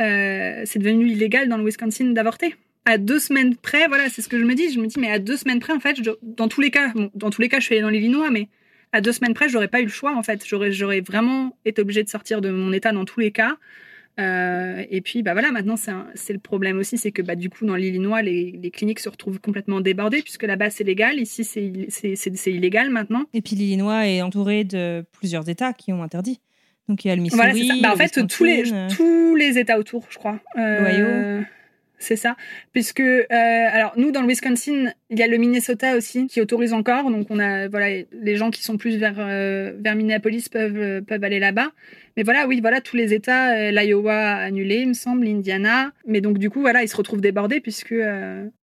[0.01, 4.29] euh, c'est devenu illégal dans le Wisconsin d'avorter à deux semaines près, voilà, c'est ce
[4.29, 4.71] que je me dis.
[4.71, 7.09] Je me dis, mais à deux semaines près, en fait, dans tous les cas, bon,
[7.15, 8.49] dans tous les cas, je suis allée dans l'Illinois, mais
[8.91, 10.45] à deux semaines près, j'aurais pas eu le choix, en fait.
[10.45, 13.57] J'aurais, j'aurais vraiment été obligée de sortir de mon état dans tous les cas.
[14.19, 17.65] Euh, et puis, bah voilà, maintenant, c'est le problème aussi, c'est que bah, du coup,
[17.65, 21.19] dans l'Illinois, les, les, cliniques se retrouvent complètement débordées, puisque là-bas, c'est légal.
[21.19, 23.23] Ici, c'est illégal maintenant.
[23.33, 26.41] Et puis, l'Illinois est entouré de plusieurs États qui ont interdit.
[26.87, 27.41] Donc, il y a le Missouri.
[27.41, 27.81] Voilà, ça.
[27.81, 28.63] Bah, en fait, tous les,
[28.95, 30.39] tous les États autour, je crois.
[30.57, 31.41] Euh,
[32.03, 32.35] c'est ça.
[32.71, 36.73] Puisque, euh, alors nous, dans le Wisconsin, il y a le Minnesota aussi qui autorise
[36.73, 37.09] encore.
[37.09, 41.01] Donc on a, voilà, les gens qui sont plus vers, euh, vers Minneapolis peuvent, euh,
[41.01, 41.71] peuvent aller là-bas.
[42.17, 45.91] Mais voilà, oui, voilà, tous les États, l'Iowa annulé, il me semble, l'Indiana.
[46.05, 47.95] Mais donc du coup, voilà, ils se retrouvent débordés puisque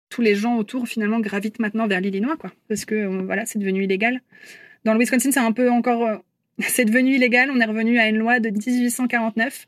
[0.09, 2.53] tous les gens autour finalement gravitent maintenant vers l'Illinois, quoi.
[2.69, 4.23] Parce que voilà, c'est devenu illégal.
[4.85, 6.23] Dans le Wisconsin, c'est un peu encore
[6.61, 7.51] c'est devenu illégal.
[7.51, 9.67] On est revenu à une loi de 1849.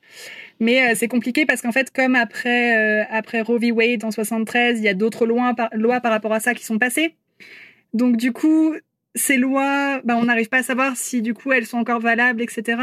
[0.61, 3.72] Mais euh, c'est compliqué parce qu'en fait, comme après, euh, après Roe v.
[3.72, 6.64] Wade en 73, il y a d'autres lois par, lois par rapport à ça qui
[6.64, 7.14] sont passées.
[7.94, 8.74] Donc du coup,
[9.14, 12.42] ces lois, bah, on n'arrive pas à savoir si du coup elles sont encore valables,
[12.42, 12.81] etc.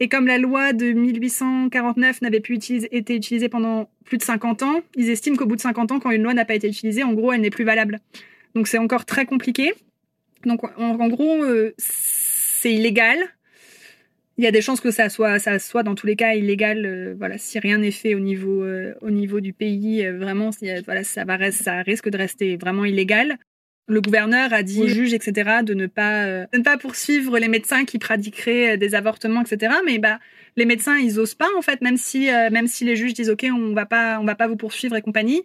[0.00, 2.58] Et comme la loi de 1849 n'avait plus
[2.90, 6.10] été utilisée pendant plus de 50 ans, ils estiment qu'au bout de 50 ans, quand
[6.10, 8.00] une loi n'a pas été utilisée, en gros, elle n'est plus valable.
[8.54, 9.72] Donc c'est encore très compliqué.
[10.44, 11.74] Donc en, gros, euh,
[12.64, 13.18] c'est illégal.
[14.38, 16.86] Il y a des chances que ça soit, ça soit dans tous les cas illégal.
[16.86, 20.48] Euh, voilà, si rien n'est fait au niveau, euh, au niveau du pays, euh, vraiment,
[20.86, 23.36] voilà, ça va, ça risque de rester vraiment illégal.
[23.86, 27.48] Le gouverneur a dit aux juges, etc., de ne pas, de ne pas poursuivre les
[27.48, 29.74] médecins qui pratiqueraient des avortements, etc.
[29.84, 30.18] Mais bah,
[30.56, 33.44] les médecins, ils osent pas en fait, même si, même si les juges disent, ok,
[33.54, 35.42] on va pas, on va pas vous poursuivre et compagnie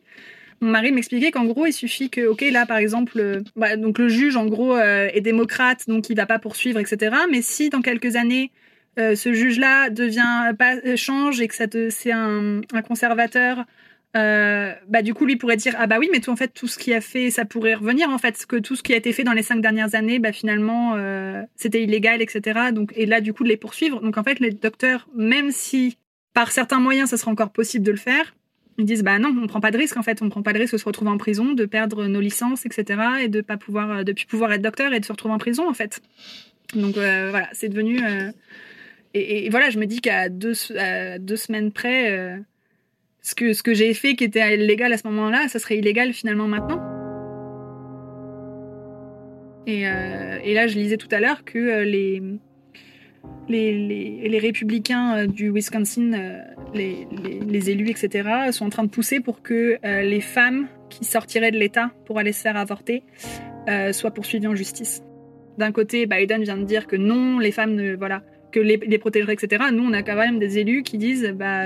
[0.61, 4.09] Mon mari m'expliquait qu'en gros, il suffit que, ok, là, par exemple, bah, donc le
[4.09, 7.15] juge, en gros, est démocrate, donc il va pas poursuivre, etc.
[7.31, 8.51] Mais si dans quelques années,
[8.97, 13.65] ce juge-là devient pas change et que ça c'est un, un, conservateur
[14.17, 16.67] euh, bah du coup lui pourrait dire ah bah oui mais tout en fait tout
[16.67, 18.43] ce qui a fait ça pourrait revenir en fait.
[18.47, 21.43] Que tout ce qui a été fait dans les cinq dernières années bah finalement euh,
[21.55, 24.01] c'était illégal etc donc et là du coup de les poursuivre.
[24.01, 25.97] Donc en fait les docteurs même si
[26.33, 28.33] par certains moyens ça sera encore possible de le faire
[28.79, 30.57] ils disent bah non on prend pas de risque en fait on prend pas de
[30.57, 34.03] risque de se retrouver en prison de perdre nos licences etc et de pas pouvoir
[34.03, 36.01] de plus pouvoir être docteur et de se retrouver en prison en fait
[36.75, 37.99] donc euh, voilà c'est devenu
[39.13, 40.53] et, et, voilà je me dis qu'à deux,
[41.19, 42.39] deux semaines près
[43.21, 46.13] ce que, ce que j'ai fait qui était illégal à ce moment-là, ça serait illégal
[46.13, 46.81] finalement maintenant.
[49.67, 52.37] Et, euh, et là, je lisais tout à l'heure que euh,
[53.47, 56.11] les, républicains euh, du Wisconsin,
[56.73, 57.07] les,
[57.47, 61.57] les, élus, etc., sont en train de pousser pour que les femmes qui sortiraient de
[61.57, 63.03] l'État pour aller se faire avorter
[63.91, 65.03] soient poursuivies en justice.
[65.57, 68.97] D'un côté, Biden vient de dire que non, les femmes ne, voilà, que les, les
[68.97, 69.65] protégerait, etc.
[69.71, 71.63] Nous, on a quand même des élus qui disent, bah,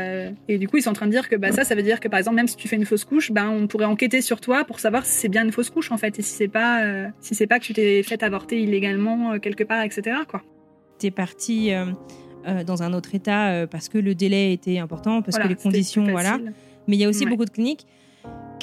[0.48, 2.00] et du coup, ils sont en train de dire que bah, ça, ça veut dire
[2.00, 4.42] que par exemple, même si tu fais une fausse couche, bah, on pourrait enquêter sur
[4.42, 6.84] toi pour savoir si c'est bien une fausse couche en fait, et si c'est pas,
[6.84, 10.18] euh, si c'est pas que tu t'es fait avorter illégalement euh, quelque part, etc.
[10.28, 10.44] Quoi.
[11.04, 15.50] T'es parti euh, dans un autre état parce que le délai était important, parce que
[15.50, 16.40] les conditions, voilà.
[16.88, 17.86] Mais il y a aussi beaucoup de cliniques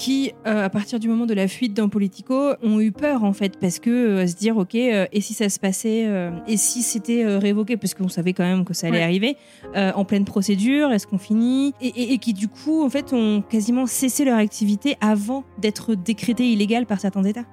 [0.01, 3.35] qui, euh, à partir du moment de la fuite dans Politico, ont eu peur en
[3.35, 6.09] fait, parce que euh, se dire ok, euh, et si ça se passait,
[6.49, 9.37] et si c'était révoqué, parce qu'on savait quand même que ça allait arriver,
[9.75, 11.75] en pleine procédure, est-ce qu'on finit?
[11.83, 16.87] Et, qui du coup en fait ont quasiment cessé leur activité avant d'être décrété illégal
[16.87, 17.45] par certains États.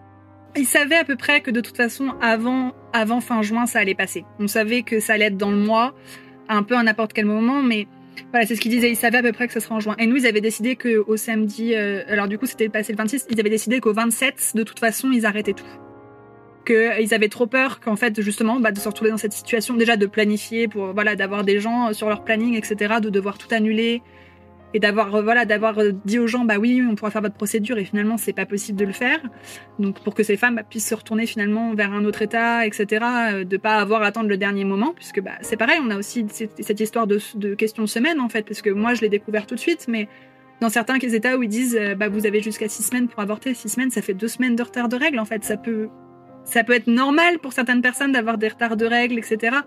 [0.58, 3.94] Ils savaient à peu près que de toute façon, avant, avant fin juin, ça allait
[3.94, 4.26] passer.
[4.40, 5.94] On savait que ça allait être dans le mois,
[6.50, 7.88] un peu à n'importe quel moment, mais
[8.32, 8.90] voilà, c'est ce qu'ils disaient.
[8.90, 9.96] Ils savaient à peu près que ce serait en juin.
[10.00, 13.28] Et nous, ils avaient décidé qu'au samedi, euh, alors du coup, c'était passé le 26,
[13.30, 15.66] ils avaient décidé qu'au 27, de toute façon, ils arrêtaient tout.
[16.66, 19.96] Qu'ils avaient trop peur qu'en fait, justement, bah, de se retrouver dans cette situation, déjà
[19.96, 24.02] de planifier, pour voilà, d'avoir des gens sur leur planning, etc., de devoir tout annuler,
[24.74, 27.36] et d'avoir euh, voilà d'avoir euh, dit aux gens bah oui on pourra faire votre
[27.36, 29.20] procédure et finalement c'est pas possible de le faire.
[29.80, 33.06] Donc pour que ces femmes bah, puissent se retourner finalement vers un autre état etc
[33.32, 35.98] euh, de pas avoir à attendre le dernier moment puisque bah c'est pareil on a
[35.98, 39.10] aussi cette, histoire de, de question de semaine en fait parce que moi je l'ai
[39.10, 40.08] découvert tout de suite mais
[40.60, 43.70] dans certains états où ils disent bah vous avez jusqu'à six semaines pour avorter six
[43.70, 45.44] semaines ça fait deux semaines de retard de règles en fait.
[45.44, 45.88] Ça peut
[46.44, 49.58] ça peut être normal pour certaines personnes d'avoir des retards de règles etc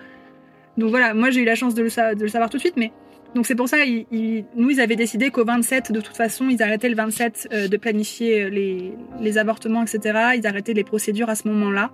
[0.76, 1.88] donc voilà moi j'ai eu la chance de le
[2.28, 2.92] savoir tout de suite mais
[3.34, 6.62] donc c'est pour ça, ils, nous, ils avaient décidé qu'au 27, de toute façon, ils
[6.62, 8.48] arrêtaient le 27 euh, de planifier euh,
[9.20, 10.18] les, avortements, etc.
[10.36, 11.92] Ils arrêtaient les procédures à ce moment-là.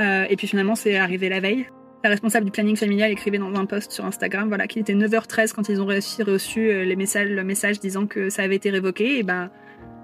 [0.00, 1.66] Euh, et puis finalement, c'est arrivé la veille.
[2.04, 5.52] La responsable du planning familial écrivait dans un post sur Instagram, voilà, qu'il était 9h13
[5.52, 9.18] quand ils ont reçu euh, les messages, le message disant que ça avait été révoqué.
[9.18, 9.50] Et ben,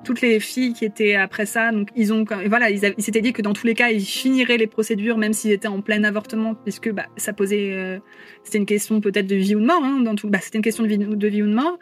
[0.05, 3.43] toutes les filles qui étaient après ça, donc ils ont, voilà, ils, s'étaient dit que
[3.43, 6.91] dans tous les cas, ils finiraient les procédures même s'ils étaient en plein avortement, puisque
[6.93, 7.99] bah, ça posait, euh,
[8.43, 10.65] c'était une question peut-être de vie ou de mort, hein, dans tout, bah, c'était une
[10.65, 11.79] question de vie, ou de mort.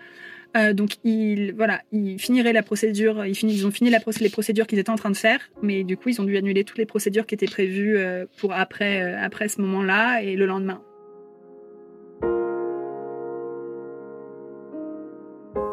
[0.56, 4.80] Euh, donc ils, voilà, ils finiraient la procédure, ils, ils ont fini les procédures qu'ils
[4.80, 7.26] étaient en train de faire, mais du coup ils ont dû annuler toutes les procédures
[7.26, 10.82] qui étaient prévues euh, pour après, euh, après ce moment-là et le lendemain.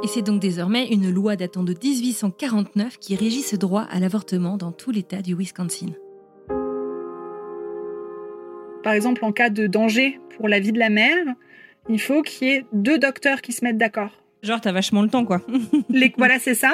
[0.03, 4.55] Et c'est donc désormais une loi datant de 1849 qui régit ce droit à l'avortement
[4.55, 5.87] dans tout l'État du Wisconsin.
[8.83, 11.25] Par exemple, en cas de danger pour la vie de la mère,
[11.89, 14.11] il faut qu'il y ait deux docteurs qui se mettent d'accord.
[14.43, 15.41] Genre, t'as vachement le temps, quoi.
[15.89, 16.73] Les, voilà, c'est ça.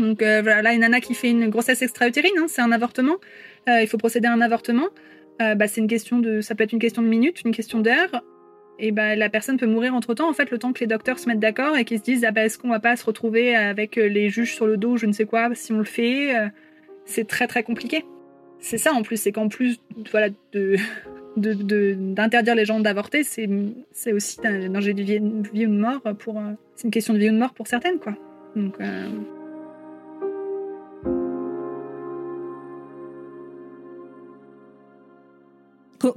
[0.00, 3.16] Donc euh, voilà, une nana qui fait une grossesse extra-utérine, hein, c'est un avortement.
[3.68, 4.88] Euh, il faut procéder à un avortement.
[5.40, 7.78] Euh, bah, c'est une question de, ça peut être une question de minutes, une question
[7.78, 8.22] d'heures
[8.80, 11.18] et ben la personne peut mourir entre temps, en fait, le temps que les docteurs
[11.18, 13.54] se mettent d'accord et qu'ils se disent ah ben, est-ce qu'on va pas se retrouver
[13.54, 16.34] avec euh, les juges sur le dos, je ne sais quoi, si on le fait,
[16.34, 16.48] euh,
[17.04, 18.04] c'est très très compliqué.
[18.58, 19.78] C'est ça en plus, c'est qu'en plus
[20.10, 20.28] voilà
[21.36, 25.20] d'interdire les gens d'avorter, c'est aussi un danger de vie,
[25.52, 27.66] vie, ou de mort pour euh, c'est une question de vie ou de mort pour
[27.66, 28.14] certaines quoi.
[28.56, 28.76] Donc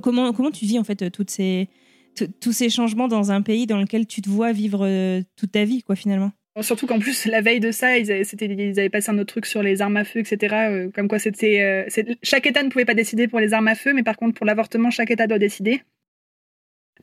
[0.01, 1.67] Comment, comment tu vis en fait toutes ces,
[2.13, 5.63] tous ces changements dans un pays dans lequel tu te vois vivre euh, toute ta
[5.65, 6.31] vie, quoi, finalement.
[6.61, 9.47] Surtout qu'en plus, la veille de ça, ils avaient, ils avaient passé un autre truc
[9.47, 10.55] sur les armes à feu, etc.
[10.69, 13.75] Euh, comme quoi, c'était, euh, chaque État ne pouvait pas décider pour les armes à
[13.75, 15.81] feu, mais par contre, pour l'avortement, chaque État doit décider.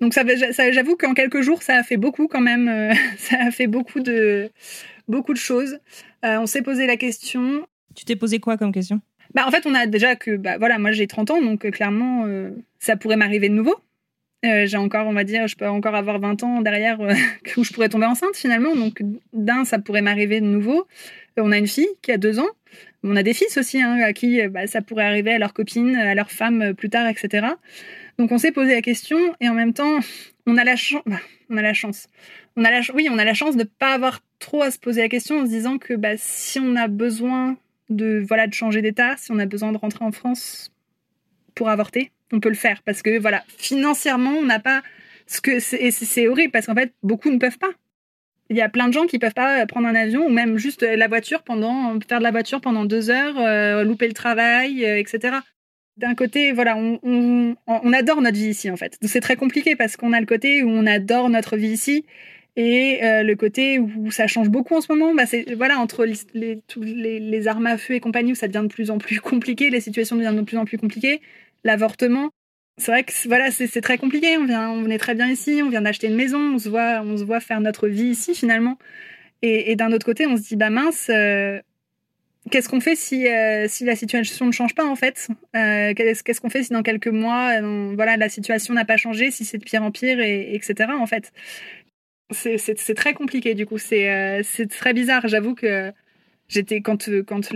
[0.00, 0.22] Donc, ça,
[0.70, 2.94] j'avoue qu'en quelques jours, ça a fait beaucoup quand même.
[3.18, 4.50] ça a fait beaucoup de,
[5.08, 5.78] beaucoup de choses.
[6.22, 7.66] on s'est posé la question.
[7.96, 9.00] Tu t'es posé quoi comme question?
[9.34, 12.24] Bah, en fait, on a déjà que, bah, voilà, moi j'ai 30 ans, donc clairement,
[12.78, 13.74] ça pourrait m'arriver de nouveau.
[14.44, 17.12] Euh, j'ai encore, on va dire, je peux encore avoir 20 ans derrière euh,
[17.56, 18.74] où je pourrais tomber enceinte finalement.
[18.74, 20.86] Donc, d'un, ça pourrait m'arriver de nouveau.
[21.36, 22.48] On a une fille qui a deux ans.
[23.02, 25.96] On a des fils aussi, hein, à qui bah, ça pourrait arriver à leur copine,
[25.96, 27.46] à leur femme plus tard, etc.
[28.18, 30.00] Donc on s'est posé la question et en même temps,
[30.46, 31.02] on a la chance.
[31.06, 32.08] Bah, on a la chance.
[32.56, 34.78] On a la oui, on a la chance de ne pas avoir trop à se
[34.78, 37.56] poser la question en se disant que bah, si on a besoin
[37.88, 40.72] de voilà de changer d'état, si on a besoin de rentrer en France
[41.54, 44.82] pour avorter, on peut le faire parce que voilà financièrement on n'a pas
[45.26, 47.70] ce que c'est horrible parce qu'en fait beaucoup ne peuvent pas.
[48.50, 50.82] Il y a plein de gens qui peuvent pas prendre un avion ou même juste
[50.82, 54.98] la voiture pendant faire de la voiture pendant deux heures, euh, louper le travail, euh,
[54.98, 55.36] etc.
[55.96, 57.54] D'un côté, voilà, on,
[57.92, 58.98] adore notre vie ici en fait.
[59.02, 62.04] C'est très compliqué parce qu'on a le côté où on adore notre vie ici
[62.56, 66.04] et euh, le côté où ça change beaucoup en ce moment, bah c'est voilà entre
[66.04, 69.70] les, les, armes à feu et compagnie où ça devient de plus en plus compliqué,
[69.70, 71.20] les situations deviennent de plus en plus compliquées,
[71.64, 72.30] l'avortement.
[72.80, 74.38] C'est vrai que voilà, c'est très compliqué.
[74.38, 77.02] On vient, on est très bien ici, on vient d'acheter une maison, on se voit,
[77.04, 78.78] on se voit faire notre vie ici finalement.
[79.42, 81.60] Et, d'un autre côté, on se dit bah mince, euh,
[82.50, 85.28] qu'est-ce qu'on fait si euh, si la situation ne change pas en fait?
[85.56, 87.60] Euh, Qu'est-ce qu'on fait si dans quelques mois,
[87.94, 90.90] voilà, la situation n'a pas changé, si c'est de pire en pire, et, etc.
[90.94, 91.32] En fait,
[92.30, 93.78] c'est très compliqué du coup.
[93.78, 95.28] C'est très bizarre.
[95.28, 95.92] J'avoue que
[96.48, 97.52] j'étais quand quand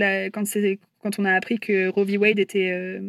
[0.99, 3.01] quand on a appris que Roe v Wade était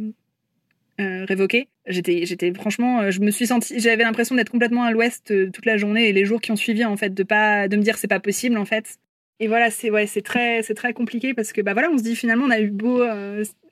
[1.00, 4.92] euh, euh, révoqué, j'étais j'étais franchement, je me suis senti, j'avais l'impression d'être complètement à
[4.92, 7.76] l'ouest toute la journée et les jours qui ont suivi en fait, de pas de
[7.76, 8.98] me dire c'est pas possible en fait.
[9.40, 12.04] Et voilà, c'est ouais, c'est très c'est très compliqué parce que bah voilà, on se
[12.04, 13.04] dit finalement on a eu beau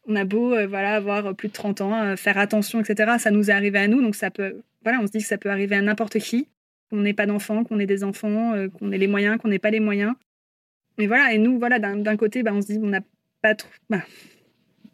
[0.05, 3.13] on a beau voilà avoir plus de 30 ans, faire attention etc.
[3.19, 5.37] Ça nous est arrivé à nous donc ça peut voilà, on se dit que ça
[5.37, 6.47] peut arriver à n'importe qui
[6.93, 9.59] qu'on n'ait pas d'enfants, qu'on ait des enfants, euh, qu'on ait les moyens, qu'on n'ait
[9.59, 10.13] pas les moyens.
[10.99, 13.01] Et voilà, et nous, voilà, d'un côté, bah, on se dit, on n'a
[13.41, 13.69] pas trop.
[13.89, 14.03] Bah,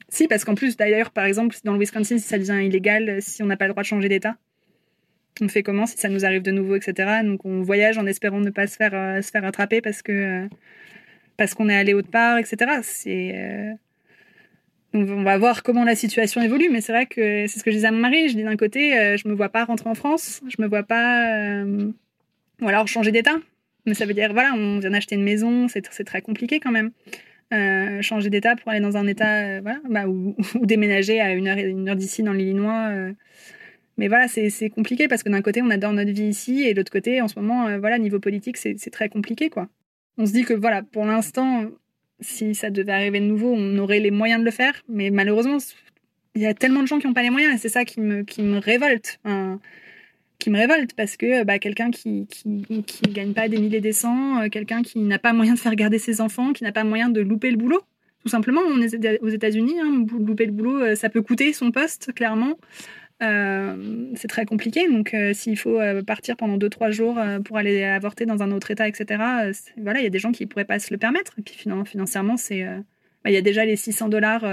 [0.10, 3.17] si, parce qu'en plus, d'ailleurs, par exemple, dans le Wisconsin, si ça devient illégal, euh,
[3.22, 4.36] si on n'a pas le droit de changer d'État,
[5.41, 7.22] on fait comment si ça nous arrive de nouveau, etc.
[7.24, 10.48] Donc on voyage en espérant ne pas se faire, euh, se faire attraper parce que
[11.38, 12.80] parce qu'on est allé autre part, etc.
[12.84, 13.78] C'est
[14.93, 17.76] on va voir comment la situation évolue, mais c'est vrai que c'est ce que je
[17.76, 18.30] disais à mon mari.
[18.30, 20.84] Je dis d'un côté, euh, je me vois pas rentrer en France, je me vois
[20.84, 21.91] pas, euh,
[22.62, 23.38] ou alors changer d'état.
[23.86, 26.91] Mais ça veut dire, voilà, on vient d'acheter une maison, c'est très compliqué quand même.
[27.52, 31.58] Euh, changer d'état pour aller dans un état, voilà, bah, ou, déménager à une heure,
[31.58, 32.92] une heure d'ici dans l'Illinois.
[33.98, 36.80] mais voilà, c'est compliqué parce que d'un côté, on adore notre vie ici, et de
[36.80, 39.68] l'autre côté, en ce moment, voilà, niveau politique, c'est très compliqué, quoi.
[40.18, 41.66] On se dit que, voilà, pour l'instant,
[42.22, 44.74] si ça devait arriver de nouveau, on aurait les moyens de le faire.
[44.88, 45.58] Mais malheureusement,
[46.36, 48.02] il y a tellement de gens qui n'ont pas les moyens et c'est ça qui
[48.02, 49.20] me, qui me révolte.
[49.26, 49.60] Hein.
[50.39, 53.91] Qui me révolte parce que bah, quelqu'un qui, qui, qui gagne pas des milliers des
[53.91, 56.84] cents, euh, quelqu'un qui n'a pas moyen de faire garder ses enfants, qui n'a pas
[56.84, 57.82] moyen de louper le boulot.
[58.23, 61.71] Tout simplement, on est aux États-Unis, hein, louper le boulot, euh, ça peut coûter son
[61.71, 62.58] poste, clairement.
[63.21, 64.88] Euh, c'est très compliqué.
[64.88, 68.71] Donc, euh, s'il faut euh, partir pendant 2-3 jours pour aller avorter dans un autre
[68.71, 69.06] État, etc.,
[69.78, 71.34] voilà, il y a des gens qui ne pourraient pas se le permettre.
[71.38, 74.45] Et puis, financièrement, c'est, bah, il y a déjà les 600 dollars,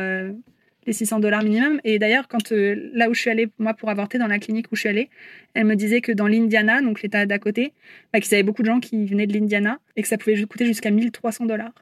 [0.86, 1.80] les 600 dollars minimum.
[1.84, 4.76] Et d'ailleurs, quand là où je suis allée, moi, pour avorter dans la clinique où
[4.76, 5.10] je suis allée,
[5.54, 7.72] elle me disait que dans l'Indiana, donc l'État d'à côté,
[8.12, 10.66] bah, qu'ils avaient beaucoup de gens qui venaient de l'Indiana et que ça pouvait coûter
[10.66, 11.74] jusqu'à 1300 dollars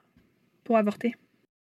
[0.64, 1.14] pour avorter.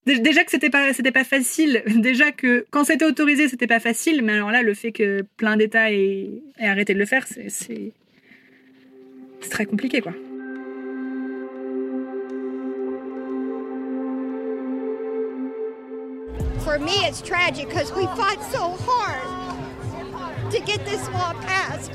[0.07, 4.23] Déjà que c'était pas c'était pas facile, déjà que quand c'était autorisé c'était pas facile,
[4.23, 7.93] mais alors là le fait que plein d'États aient, arrêté de le faire, c'est c'est
[9.51, 10.15] très compliqué quoi.
[16.69, 21.93] For me it's tragic because we fought so hard to get this law passed.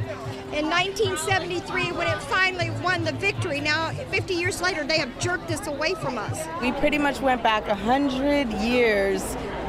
[0.51, 3.59] in 1973 when it finally won the victory.
[3.59, 6.39] Now, 50 years later, they have jerked this away from us.
[6.59, 9.21] We pretty much went back 100 years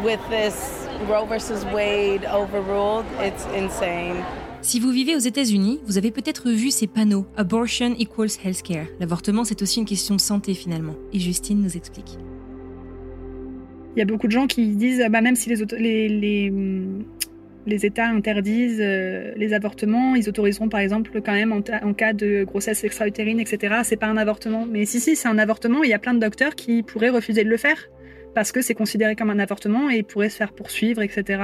[0.02, 3.04] with this Roe versus Wade overruled.
[3.18, 4.24] It's insane.
[4.62, 8.86] Si vous vivez aux États-Unis, vous avez peut-être vu ces panneaux Abortion equals healthcare.
[9.00, 10.94] L'avortement, c'est aussi une question de santé finalement.
[11.12, 12.16] Et Justine nous explique.
[13.96, 16.50] Il y a beaucoup de gens qui disent, bah, même si les,
[17.66, 22.44] les États interdisent euh, les avortements, ils autoriseront par exemple quand même en, cas de
[22.44, 23.76] grossesse extra-utérine, etc.
[23.84, 24.66] C'est pas un avortement.
[24.66, 25.82] Mais si, si, c'est un avortement.
[25.82, 27.88] Il y a plein de docteurs qui pourraient refuser de le faire
[28.34, 31.40] parce que c'est considéré comme un avortement et pourraient se faire poursuivre, etc.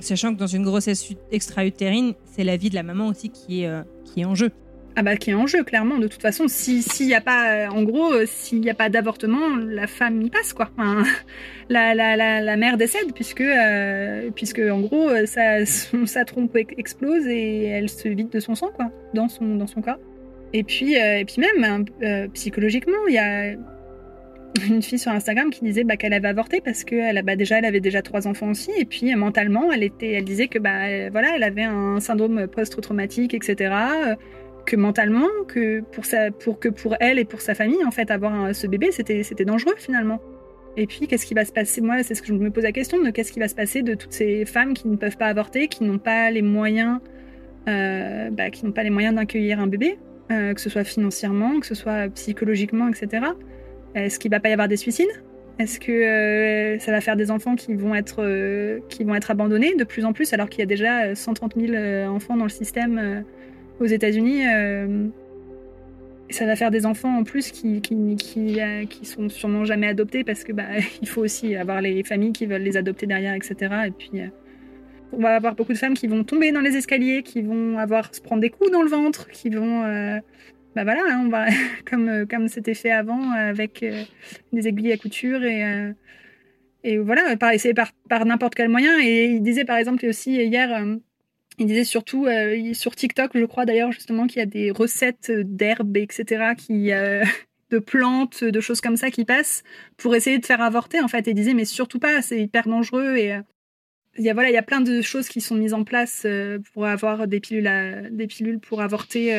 [0.00, 3.68] Sachant que dans une grossesse extra-utérine, c'est la vie de la maman aussi qui est,
[3.68, 4.50] euh, qui est en jeu
[4.96, 6.46] ah bah qui est en jeu clairement de toute façon.
[6.46, 10.22] Si s'il y a pas en gros euh, s'il n'y a pas d'avortement la femme
[10.22, 10.70] y passe quoi.
[11.70, 15.64] La, la, la, la, mère décède puisque euh, puisque en gros euh, sa,
[16.04, 19.80] sa trompe explose et elle se vide de son sang quoi dans son dans son
[19.80, 19.98] corps.
[20.52, 21.86] Et puis et puis même
[22.34, 23.54] psychologiquement il y a
[24.68, 27.58] une fille sur Instagram qui disait bah, qu'elle avait avorté parce que elle, bah, déjà
[27.58, 28.70] elle avait déjà trois enfants aussi.
[28.78, 33.32] Et puis mentalement elle était elle disait que bah voilà elle avait un syndrome post-traumatique
[33.32, 33.72] etc
[34.64, 36.04] que mentalement, que pour,
[36.40, 39.44] pour que pour elle et pour sa famille, en fait, avoir ce bébé, c'était, c'était
[39.44, 40.20] dangereux finalement.
[40.76, 41.80] Et puis, qu'est-ce qui va se passer?
[41.80, 43.82] Moi, c'est ce que je me pose la question de qu'est-ce qui va se passer
[43.82, 46.98] de toutes ces femmes qui ne peuvent pas avorter, qui n'ont pas les moyens,
[47.68, 49.98] euh, bah, qui n'ont pas les moyens d'accueillir un bébé,
[50.32, 53.26] euh, que ce soit financièrement, que ce soit psychologiquement, etc.
[53.94, 55.22] Est-ce qu'il va pas y avoir des suicides?
[55.60, 59.76] Est-ce que euh, ça va faire des enfants qui vont être qui vont être abandonnés
[59.76, 63.24] de plus en plus, alors qu'il y a déjà 130 000 enfants dans le système
[63.80, 64.42] aux États-Unis
[66.30, 70.24] ça va faire des enfants en plus qui, qui, qui, euh, sont sûrement jamais adoptés
[70.24, 70.64] parce que bah,
[71.02, 73.74] il faut aussi avoir les familles qui veulent les adopter derrière, etc.
[73.86, 74.28] Et puis, euh,
[75.12, 78.14] on va avoir beaucoup de femmes qui vont tomber dans les escaliers, qui vont avoir
[78.14, 79.84] se prendre des coups dans le ventre, qui vont.
[79.84, 80.18] Euh,
[80.74, 81.46] bah voilà, hein, on va,
[81.88, 83.84] comme comme c'était fait avant avec
[84.52, 85.92] des aiguilles à couture et.
[86.82, 88.98] et voilà, par, essayer par, par n'importe quel moyen.
[89.00, 90.84] Et il disait par exemple aussi hier
[91.58, 95.30] il disait surtout euh, sur TikTok, je crois d'ailleurs justement qu'il y a des recettes
[95.30, 97.24] d'herbes, etc., euh,
[97.70, 99.62] de plantes, de choses comme ça qui passent
[99.96, 101.26] pour essayer de faire avorter en fait.
[101.26, 103.40] Il disait mais surtout pas, c'est hyper dangereux et euh,
[104.16, 106.24] il y a voilà, il y a plein de choses qui sont mises en place
[106.72, 109.36] pour avoir des pilules, des pilules pour avorter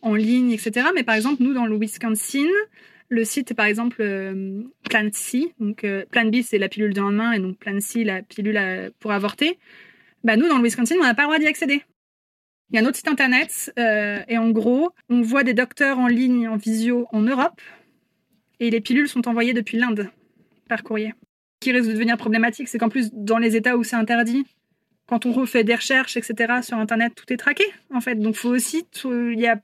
[0.00, 0.86] en ligne, etc.
[0.94, 2.48] Mais par exemple nous dans le Wisconsin,
[3.10, 4.02] le site par exemple
[4.88, 8.22] Plan C, donc Plan B c'est la pilule de lendemain et donc Plan C la
[8.22, 8.58] pilule
[8.98, 9.58] pour avorter
[10.24, 11.82] bah nous, dans le Wisconsin, on n'a pas le droit d'y accéder.
[12.70, 15.98] Il y a un autre site internet, euh, et en gros, on voit des docteurs
[15.98, 17.60] en ligne, en visio, en Europe,
[18.60, 20.10] et les pilules sont envoyées depuis l'Inde,
[20.68, 21.14] par courrier.
[21.60, 24.44] Ce qui risque de devenir problématique, c'est qu'en plus, dans les États où c'est interdit,
[25.06, 28.16] quand on refait des recherches, etc., sur Internet, tout est traqué, en fait.
[28.16, 29.58] Donc, il y a,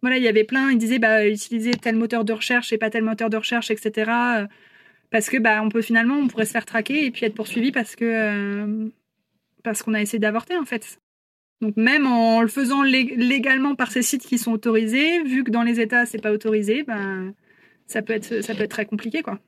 [0.00, 2.88] voilà, il y avait plein, ils disaient, bah, utiliser tel moteur de recherche et pas
[2.88, 4.46] tel moteur de recherche, etc., euh,
[5.10, 7.70] parce que, bah, on peut finalement, on pourrait se faire traquer et puis être poursuivi
[7.70, 8.88] parce que, euh,
[9.66, 11.00] parce qu'on a essayé d'avorter en fait.
[11.60, 15.64] Donc même en le faisant légalement par ces sites qui sont autorisés, vu que dans
[15.64, 17.34] les États c'est pas autorisé, ben
[17.88, 19.40] ça peut être ça peut être très compliqué quoi.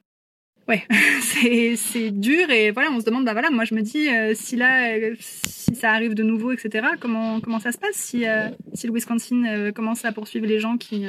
[0.66, 0.82] Ouais,
[1.76, 4.56] c'est dur et voilà on se demande bah voilà moi je me dis euh, si
[4.56, 8.86] là si ça arrive de nouveau etc comment comment ça se passe si euh, si
[8.86, 11.06] le Wisconsin euh, commence à poursuivre les gens qui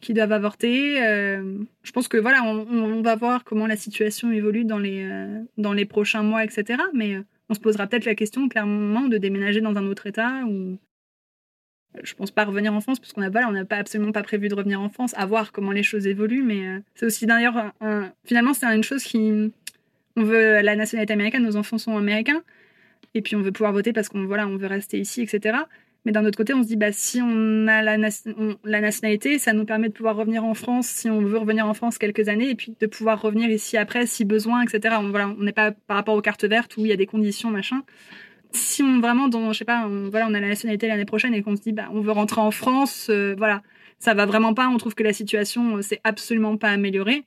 [0.00, 0.96] qui doivent avorter.
[0.96, 5.08] je pense que voilà, on, va voir comment la situation évolue dans les,
[5.56, 6.78] dans les prochains mois, etc.
[6.92, 7.16] Mais
[7.48, 10.78] on se posera peut-être la question clairement de déménager dans un autre État ou
[12.02, 14.48] je pense pas revenir en France parce qu'on a on n'a pas absolument pas prévu
[14.48, 17.72] de revenir en France à voir comment les choses évoluent mais euh, c'est aussi d'ailleurs
[18.24, 19.52] finalement c'est une chose qui
[20.16, 22.42] on veut la nationalité américaine nos enfants sont américains
[23.14, 25.58] et puis on veut pouvoir voter parce qu'on voilà on veut rester ici etc
[26.04, 29.64] mais d'un autre côté, on se dit, bah, si on a la, nationalité, ça nous
[29.64, 32.54] permet de pouvoir revenir en France si on veut revenir en France quelques années et
[32.54, 34.96] puis de pouvoir revenir ici après si besoin, etc.
[35.00, 37.82] On n'est pas par rapport aux cartes vertes où il y a des conditions, machin.
[38.52, 41.42] Si on vraiment, dans, je sais pas, voilà, on a la nationalité l'année prochaine et
[41.42, 43.62] qu'on se dit, bah, on veut rentrer en France, euh, voilà,
[43.98, 44.68] ça va vraiment pas.
[44.68, 47.24] On trouve que la situation, euh, c'est absolument pas améliorée.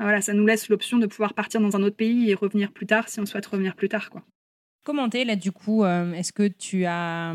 [0.00, 2.86] Voilà, ça nous laisse l'option de pouvoir partir dans un autre pays et revenir plus
[2.86, 4.22] tard si on souhaite revenir plus tard, quoi.
[4.84, 7.34] Comment t'es là du coup euh, Est-ce que tu as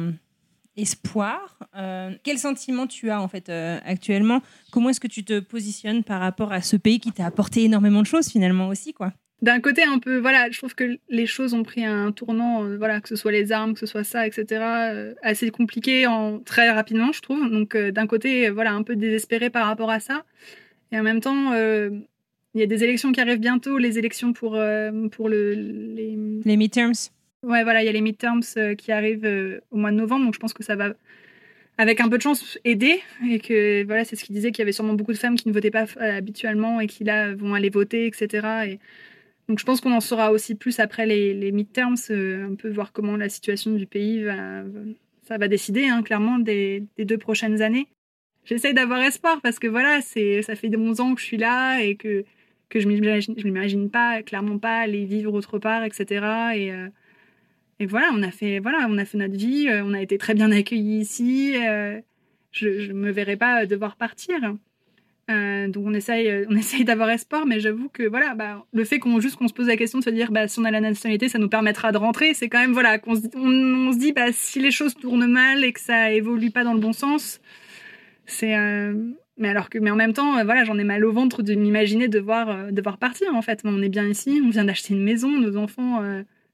[0.78, 1.60] espoir.
[1.76, 4.42] Euh, quel sentiment tu as en fait euh, actuellement?
[4.72, 8.02] Comment est-ce que tu te positionnes par rapport à ce pays qui t'a apporté énormément
[8.02, 9.14] de choses finalement aussi quoi?
[9.42, 12.78] D'un côté un peu voilà je trouve que les choses ont pris un tournant euh,
[12.78, 16.70] voilà que ce soit les armes que ce soit ça etc assez compliqué en très
[16.72, 17.50] rapidement je trouve.
[17.52, 20.24] Donc d'un côté voilà un peu désespéré par rapport à ça.
[20.92, 24.58] Et en même temps il y a des élections qui arrivent bientôt les élections pour
[25.12, 26.94] pour le les, les midterms
[27.44, 30.26] Ouais, voilà, il y a les midterms euh, qui arrivent euh, au mois de novembre,
[30.26, 30.94] donc je pense que ça va,
[31.78, 33.02] avec un peu de chance, aider.
[33.30, 35.50] Et que voilà, c'est ce qu'il disait qu'il y avait sûrement beaucoup de femmes qui
[35.50, 38.48] ne votaient pas euh, habituellement et qui là vont aller voter, etc.
[38.68, 38.80] Et
[39.50, 43.18] donc je pense qu'on en saura aussi plus après les, midterms, un peu voir comment
[43.18, 44.64] la situation du pays va,
[45.28, 47.88] ça va décider, hein, clairement, des, deux prochaines années.
[48.46, 51.96] J'essaye d'avoir espoir parce que voilà, ça fait 11 ans que je suis là et
[51.96, 52.24] que,
[52.70, 56.26] que je ne m'imagine pas, clairement pas, aller vivre autre part, etc.
[56.56, 56.72] Et,
[57.84, 60.18] et voilà, on a fait, voilà, on a fait notre vie, euh, on a été
[60.18, 61.54] très bien accueillis ici.
[61.58, 62.00] Euh,
[62.52, 64.38] je ne me verrai pas devoir partir.
[65.30, 69.00] Euh, donc on essaye, on essaye d'avoir espoir, mais j'avoue que voilà, bah, le fait
[69.00, 70.80] qu'on juste qu'on se pose la question de se dire, bah, si on a la
[70.80, 74.14] nationalité, ça nous permettra de rentrer, c'est quand même voilà, qu'on se, on, se dit,
[74.14, 77.42] bah, si les choses tournent mal et que ça évolue pas dans le bon sens,
[78.26, 78.56] c'est
[79.36, 82.08] mais alors que mais en même temps voilà j'en ai mal au ventre de m'imaginer
[82.08, 85.58] devoir devoir partir en fait on est bien ici on vient d'acheter une maison nos
[85.58, 86.04] enfants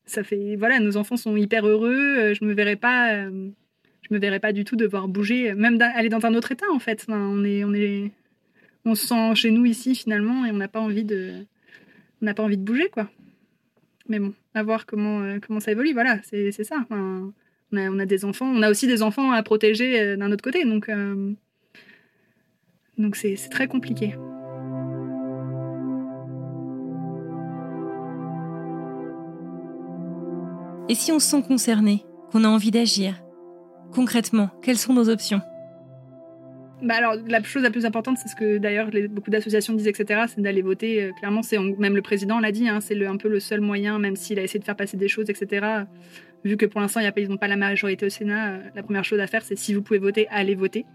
[0.10, 2.18] ça fait voilà, nos enfants sont hyper heureux.
[2.18, 3.50] Euh, je me verrais pas, euh,
[4.02, 6.80] je me verrais pas du tout devoir bouger, même aller dans un autre état en
[6.80, 7.06] fait.
[7.08, 8.12] on est, on est,
[8.86, 11.46] on se sent chez nous ici finalement et on n'a pas envie de,
[12.22, 13.10] on n'a pas envie de bouger quoi.
[14.08, 15.94] Mais bon, à voir comment euh, comment ça évolue.
[15.94, 16.86] Voilà, c'est ça.
[16.90, 20.44] On a, on a des enfants, on a aussi des enfants à protéger d'un autre
[20.44, 20.90] côté, donc
[22.98, 24.16] donc c'est très compliqué.
[30.90, 33.22] Et si on se sent concerné, qu'on a envie d'agir
[33.94, 35.40] Concrètement, quelles sont nos options?
[36.82, 40.22] Bah alors, la chose la plus importante, c'est ce que d'ailleurs beaucoup d'associations disent, etc.,
[40.28, 41.04] c'est d'aller voter.
[41.04, 44.00] Euh, clairement, c'est même le président l'a dit, hein, c'est un peu le seul moyen,
[44.00, 45.84] même s'il a essayé de faire passer des choses, etc.
[46.44, 49.20] Vu que pour l'instant, ils n'ont pas la majorité au Sénat, euh, la première chose
[49.20, 50.86] à faire, c'est si vous pouvez voter, allez voter.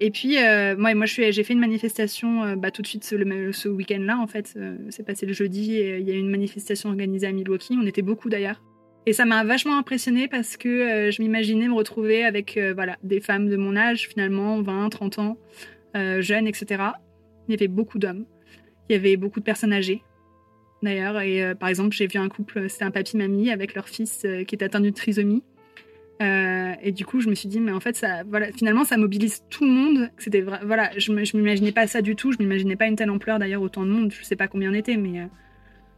[0.00, 3.16] Et puis, euh, moi, moi j'ai fait une manifestation bah, tout de suite ce,
[3.52, 4.56] ce week-end-là, en fait.
[4.90, 7.76] c'est passé le jeudi et il y a eu une manifestation organisée à Milwaukee.
[7.78, 8.62] On était beaucoup d'ailleurs.
[9.08, 12.96] Et ça m'a vachement impressionnée parce que euh, je m'imaginais me retrouver avec euh, voilà,
[13.04, 15.38] des femmes de mon âge, finalement, 20, 30 ans,
[15.96, 16.82] euh, jeunes, etc.
[17.46, 18.26] Il y avait beaucoup d'hommes.
[18.88, 20.02] Il y avait beaucoup de personnes âgées,
[20.82, 21.20] d'ailleurs.
[21.20, 24.64] Et par exemple, j'ai vu un couple, c'était un papy-mamie avec leur fils qui était
[24.64, 25.42] atteint d'une trisomie.
[26.20, 29.42] et du coup, je me suis dit, mais en fait, ça, voilà, finalement, ça mobilise
[29.50, 30.10] tout le monde.
[30.18, 32.30] C'était voilà, je, je m'imaginais pas ça du tout.
[32.30, 33.40] Je m'imaginais pas une telle ampleur.
[33.40, 34.12] D'ailleurs, autant de monde.
[34.12, 35.28] Je sais pas combien on était, mais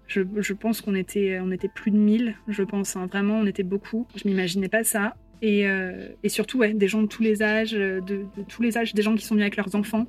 [0.08, 2.96] je, pense qu'on était, on était plus de 1000, je pense.
[2.96, 3.06] Hein.
[3.06, 4.06] Vraiment, on était beaucoup.
[4.16, 5.14] Je m'imaginais pas ça.
[5.42, 9.02] Et, euh, surtout, ouais, des gens de tous les âges, de, tous les âges, des
[9.02, 10.06] gens qui sont venus avec leurs enfants,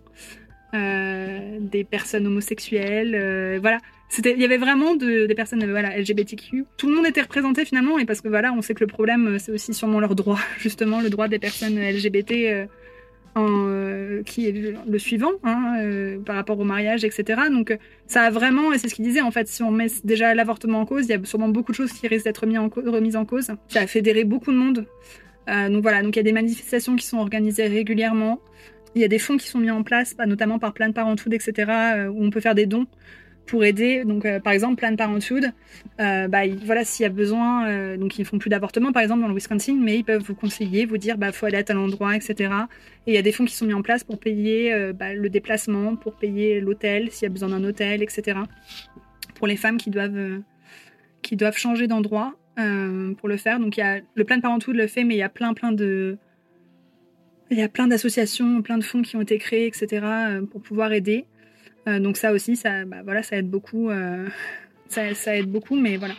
[0.73, 3.79] euh, des personnes homosexuelles, euh, voilà.
[4.25, 6.65] Il y avait vraiment des personnes voilà, LGBTQ.
[6.77, 9.37] Tout le monde était représenté finalement, et parce que voilà, on sait que le problème,
[9.37, 12.67] c'est aussi sûrement leur droit, justement, le droit des personnes LGBT
[13.37, 17.41] euh, qui est le suivant hein, euh, par rapport au mariage, etc.
[17.51, 17.77] Donc
[18.07, 20.81] ça a vraiment, et c'est ce qu'il disait en fait, si on met déjà l'avortement
[20.81, 23.51] en cause, il y a sûrement beaucoup de choses qui risquent d'être remises en cause.
[23.67, 24.85] Ça a fédéré beaucoup de monde.
[25.49, 28.39] Euh, donc voilà, donc il y a des manifestations qui sont organisées régulièrement.
[28.95, 32.07] Il y a des fonds qui sont mis en place, notamment par Planned Parenthood, etc.,
[32.11, 32.87] où on peut faire des dons
[33.49, 34.05] pour aider.
[34.05, 35.51] Donc, euh, par exemple, Planned Parenthood,
[35.99, 39.21] euh, bah, voilà, s'il y a besoin, euh, donc ils font plus d'avortements, par exemple,
[39.21, 41.77] dans le Wisconsin, mais ils peuvent vous conseiller, vous dire, bah, faut aller à tel
[41.77, 42.53] endroit, etc.
[43.07, 45.29] Et il y a des fonds qui sont mis en place pour payer bah, le
[45.29, 48.39] déplacement, pour payer l'hôtel, s'il y a besoin d'un hôtel, etc.
[49.35, 50.41] Pour les femmes qui doivent,
[51.23, 52.35] qui doivent changer d'endroit
[53.17, 53.59] pour le faire.
[53.59, 56.17] Donc, y a, le Planned Parenthood le fait, mais il y a plein, plein de,
[57.49, 60.05] il y a plein d'associations, plein de fonds qui ont été créés, etc.,
[60.51, 61.25] pour pouvoir aider.
[61.87, 63.89] Euh, donc ça aussi, ça, bah, voilà, ça aide beaucoup.
[63.89, 64.27] Euh,
[64.89, 66.15] ça, aide beaucoup, mais voilà,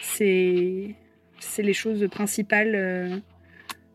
[0.00, 0.94] c'est
[1.40, 2.72] c'est les choses principales.
[2.74, 3.18] Euh.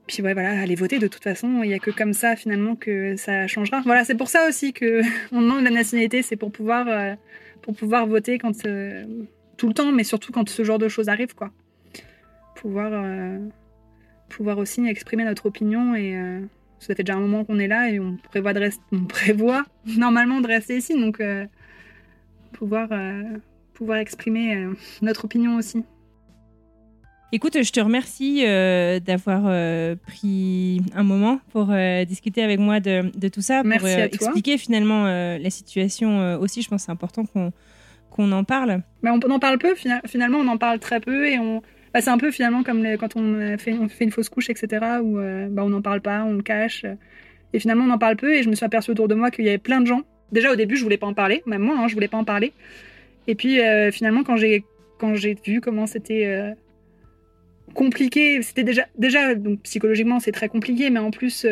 [0.07, 3.17] Puis voilà, aller voter de toute façon, il n'y a que comme ça finalement que
[3.17, 3.81] ça changera.
[3.81, 5.01] Voilà, c'est pour ça aussi que
[5.33, 7.17] on demande la nationalité, c'est pour pouvoir
[7.61, 8.63] pour pouvoir voter quand
[9.57, 11.51] tout le temps, mais surtout quand ce genre de choses arrive, quoi.
[12.55, 12.93] Pouvoir
[14.29, 16.15] pouvoir aussi exprimer notre opinion et
[16.79, 20.41] ça fait déjà un moment qu'on est là et on prévoit, de on prévoit normalement
[20.41, 21.45] de rester ici, donc euh,
[22.53, 23.23] pouvoir, euh,
[23.73, 25.83] pouvoir exprimer euh, notre opinion aussi.
[27.33, 28.43] Écoute, je te remercie
[29.01, 31.73] d'avoir pris un moment pour
[32.07, 36.61] discuter avec moi de, de tout ça, pour expliquer finalement la situation aussi.
[36.61, 37.51] Je pense que c'est important qu'on
[38.09, 38.81] qu'on en parle.
[39.01, 39.75] Mais on en parle peu,
[40.05, 41.61] finalement, on en parle très peu et on,
[41.97, 45.47] bah, c'est un peu finalement comme quand on fait, une fausse couche, etc., où euh,
[45.49, 46.85] bah, on n'en parle pas, on le cache.
[47.53, 48.35] Et finalement, on en parle peu.
[48.35, 50.03] Et je me suis aperçue autour de moi qu'il y avait plein de gens.
[50.31, 51.41] Déjà, au début, je voulais pas en parler.
[51.47, 52.53] Même moi, hein, je voulais pas en parler.
[53.25, 54.63] Et puis, euh, finalement, quand j'ai
[55.43, 56.51] vu comment c'était euh,
[57.73, 58.85] compliqué, c'était déjà
[59.63, 61.47] psychologiquement c'est très compliqué, mais en plus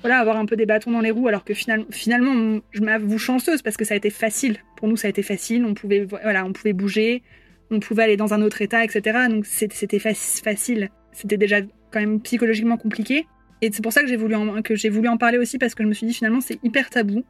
[0.00, 3.18] voilà avoir un peu des bâtons dans les roues, alors que finalement finalement je m'avoue
[3.18, 4.56] chanceuse parce que ça a été facile.
[4.76, 5.66] Pour nous, ça a été facile.
[5.66, 7.22] On pouvait voilà, on pouvait bouger
[7.70, 9.28] on pouvait aller dans un autre état, etc.
[9.28, 10.88] Donc c'était facile.
[11.12, 11.60] C'était déjà
[11.90, 13.26] quand même psychologiquement compliqué.
[13.60, 14.60] Et c'est pour ça que j'ai voulu, en,
[14.90, 17.24] voulu en parler aussi, parce que je me suis dit finalement c'est hyper tabou.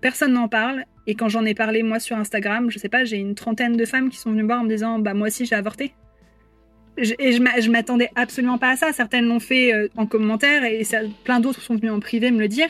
[0.00, 0.84] Personne n'en parle.
[1.06, 3.84] Et quand j'en ai parlé moi sur Instagram, je sais pas, j'ai une trentaine de
[3.84, 5.94] femmes qui sont venues me voir en me disant bah moi aussi j'ai avorté.
[6.98, 8.92] et je m'attendais absolument pas à ça.
[8.92, 10.82] Certaines l'ont fait euh, en commentaire et
[11.24, 12.68] plein d'autres sont venues en privé me le dire.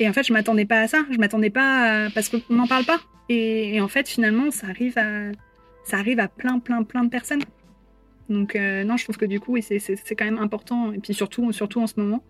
[0.00, 1.04] Et en fait, je m'attendais pas à ça.
[1.10, 3.00] Je m'attendais pas parce qu'on n'en parle pas.
[3.28, 5.32] et, en fait, finalement, ça arrive à,
[5.84, 7.42] ça arrive à plein, plein, plein de personnes.
[8.28, 11.52] Donc euh, non, je trouve que du coup, c'est quand même important, et puis surtout,
[11.52, 12.24] surtout en ce moment,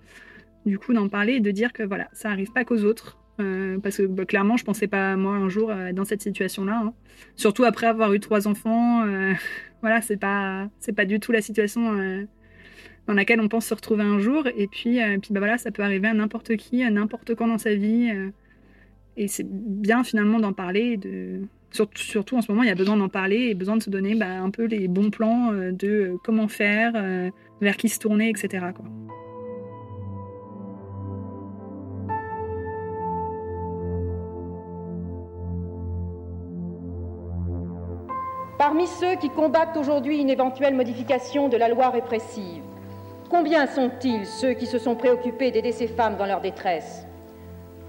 [0.66, 3.18] du coup, d'en parler et de dire que voilà, ça arrive pas qu'aux autres.
[3.40, 6.82] Euh, parce que bah, clairement, je pensais pas moi un jour euh, dans cette situation-là.
[6.84, 6.92] Hein.
[7.34, 9.05] Surtout après avoir eu trois enfants,
[9.80, 12.26] voilà, c'est pas pas du tout la situation
[13.09, 14.46] dans laquelle on pense se retrouver un jour.
[14.57, 17.59] Et puis puis bah voilà, ça peut arriver à n'importe qui, à n'importe quand dans
[17.59, 18.11] sa vie.
[19.16, 21.42] et c'est bien finalement d'en parler, de
[21.73, 24.14] Surtout, en ce moment, il y a besoin d'en parler et besoin de se donner
[24.14, 27.99] bah, un peu les bons plans euh, de euh, comment faire, euh, vers qui se
[27.99, 28.66] tourner, etc.
[38.59, 42.62] Parmi ceux qui combattent aujourd'hui une éventuelle modification de la loi répressive,
[43.33, 47.07] Combien sont-ils ceux qui se sont préoccupés d'aider ces femmes dans leur détresse?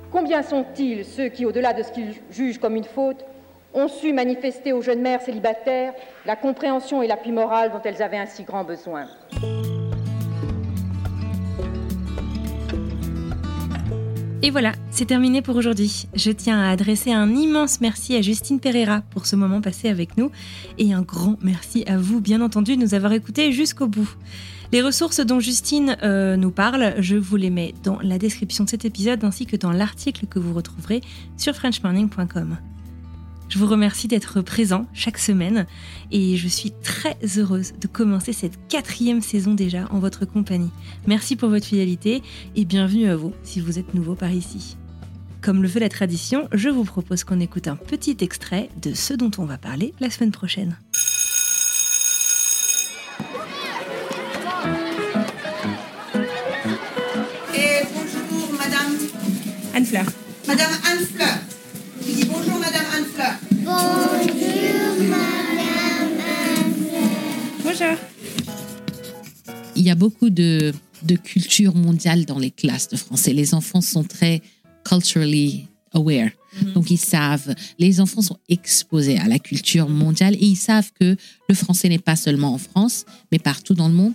[0.10, 3.26] Combien sont-ils ceux qui, au-delà de ce qu'ils jugent comme une faute,
[3.74, 5.94] ont su manifester aux jeunes mères célibataires
[6.26, 9.08] la compréhension et l'appui moral dont elles avaient un si grand besoin
[14.46, 16.10] Et voilà, c'est terminé pour aujourd'hui.
[16.14, 20.18] Je tiens à adresser un immense merci à Justine Pereira pour ce moment passé avec
[20.18, 20.32] nous
[20.78, 24.10] et un grand merci à vous, bien entendu, de nous avoir écoutés jusqu'au bout.
[24.74, 28.70] Les ressources dont Justine euh, nous parle, je vous les mets dans la description de
[28.70, 31.00] cet épisode ainsi que dans l'article que vous retrouverez
[31.38, 32.58] sur frenchmorning.com.
[33.54, 35.68] Je vous remercie d'être présent chaque semaine
[36.12, 40.72] et je suis très heureuse de commencer cette quatrième saison déjà en votre compagnie.
[41.06, 42.24] Merci pour votre fidélité
[42.56, 44.76] et bienvenue à vous si vous êtes nouveau par ici.
[45.44, 49.14] Comme le veut la tradition, je vous propose qu'on écoute un petit extrait de ce
[49.14, 50.76] dont on va parler la semaine prochaine.
[57.54, 58.98] Et bonjour, madame.
[59.76, 60.06] Anne Fleur.
[60.48, 61.38] Madame Anne Fleur.
[62.06, 63.43] Je dis bonjour, madame Anne Fleur.
[67.64, 67.98] Bonjour.
[69.76, 73.34] il y a beaucoup de, de culture mondiale dans les classes de français.
[73.34, 74.42] Les enfants sont très
[74.86, 76.32] culturally aware.
[76.76, 81.16] Donc, ils savent, les enfants sont exposés à la culture mondiale et ils savent que
[81.50, 84.14] le français n'est pas seulement en France, mais partout dans le monde.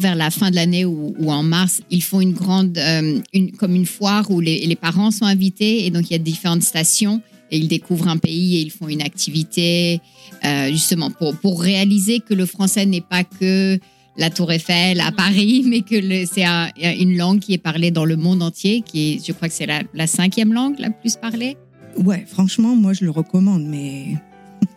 [0.00, 3.52] vers la fin de l'année ou, ou en mars, ils font une grande, euh, une,
[3.52, 6.62] comme une foire où les, les parents sont invités et donc il y a différentes
[6.62, 7.20] stations
[7.50, 10.00] et ils découvrent un pays et ils font une activité
[10.44, 13.78] euh, justement pour, pour réaliser que le français n'est pas que
[14.16, 18.04] la Tour Eiffel à Paris, mais que c'est un- une langue qui est parlée dans
[18.04, 21.16] le monde entier, qui est, je crois que c'est la, la cinquième langue la plus
[21.16, 21.56] parlée.
[21.96, 24.14] Ouais, franchement, moi, je le recommande, mais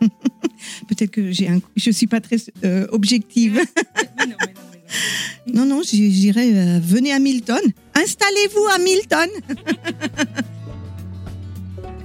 [0.88, 1.60] peut-être que j'ai un...
[1.76, 3.60] je suis pas très euh, objective.
[5.52, 6.50] non, non, j'irais.
[6.54, 7.60] euh, venez à Milton.
[7.94, 9.28] Installez-vous à Milton.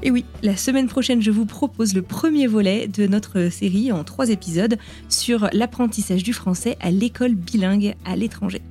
[0.03, 4.03] Et oui, la semaine prochaine, je vous propose le premier volet de notre série en
[4.03, 4.77] trois épisodes
[5.09, 8.61] sur l'apprentissage du français à l'école bilingue à l'étranger.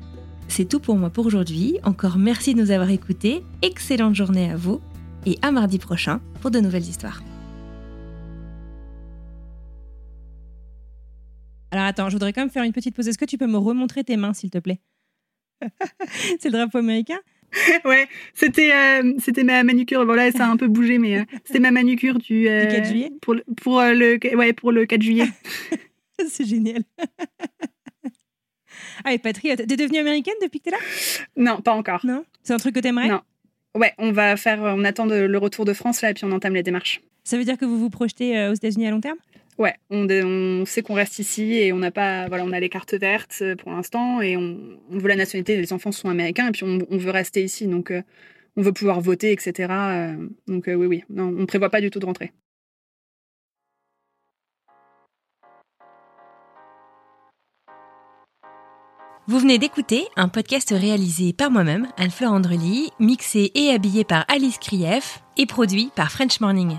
[0.48, 1.78] C'est tout pour moi pour aujourd'hui.
[1.82, 3.42] Encore merci de nous avoir écoutés.
[3.62, 4.80] Excellente journée à vous
[5.26, 7.20] et à mardi prochain pour de nouvelles histoires.
[11.72, 13.08] Alors attends, je voudrais quand même faire une petite pause.
[13.08, 14.80] Est-ce que tu peux me remontrer tes mains, s'il te plaît?
[16.40, 17.18] C'est le drapeau américain?
[17.84, 20.04] Ouais, c'était euh, c'était ma manucure.
[20.04, 22.86] Voilà, ça a un peu bougé, mais euh, c'était ma manucure du, euh, Du 4
[22.86, 25.26] juillet pour le, pour euh, le ouais pour le 4 juillet.
[26.28, 26.82] C'est génial.
[29.04, 30.78] ah, et patriote, t'es devenue américaine depuis que t'es là?
[31.36, 32.04] Non, pas encore.
[32.04, 32.24] Non?
[32.42, 33.08] C'est un truc que t'aimerais?
[33.08, 33.20] Non.
[33.74, 36.32] Ouais, on va faire, on attend de- le retour de France là, et puis on
[36.32, 37.02] entame les démarches.
[37.24, 39.18] Ça veut dire que vous vous projetez euh, aux États-Unis à long terme?
[39.58, 42.92] Ouais, on, sait qu'on reste ici et on n'a pas, voilà, on a les cartes
[42.94, 45.56] vertes euh, pour l'instant et on, veut la nationalité.
[45.56, 48.02] Les enfants sont américains et puis on, veut rester ici, donc euh,
[48.56, 49.68] on veut pouvoir voter, etc.
[49.70, 52.32] euh, donc oui, oui, non, on prévoit pas du tout de rentrer.
[59.28, 64.58] Vous venez d'écouter un podcast réalisé par moi-même, Anne-Fleur Andrely, mixé et habillé par Alice
[64.58, 66.78] Krief et produit par French Morning.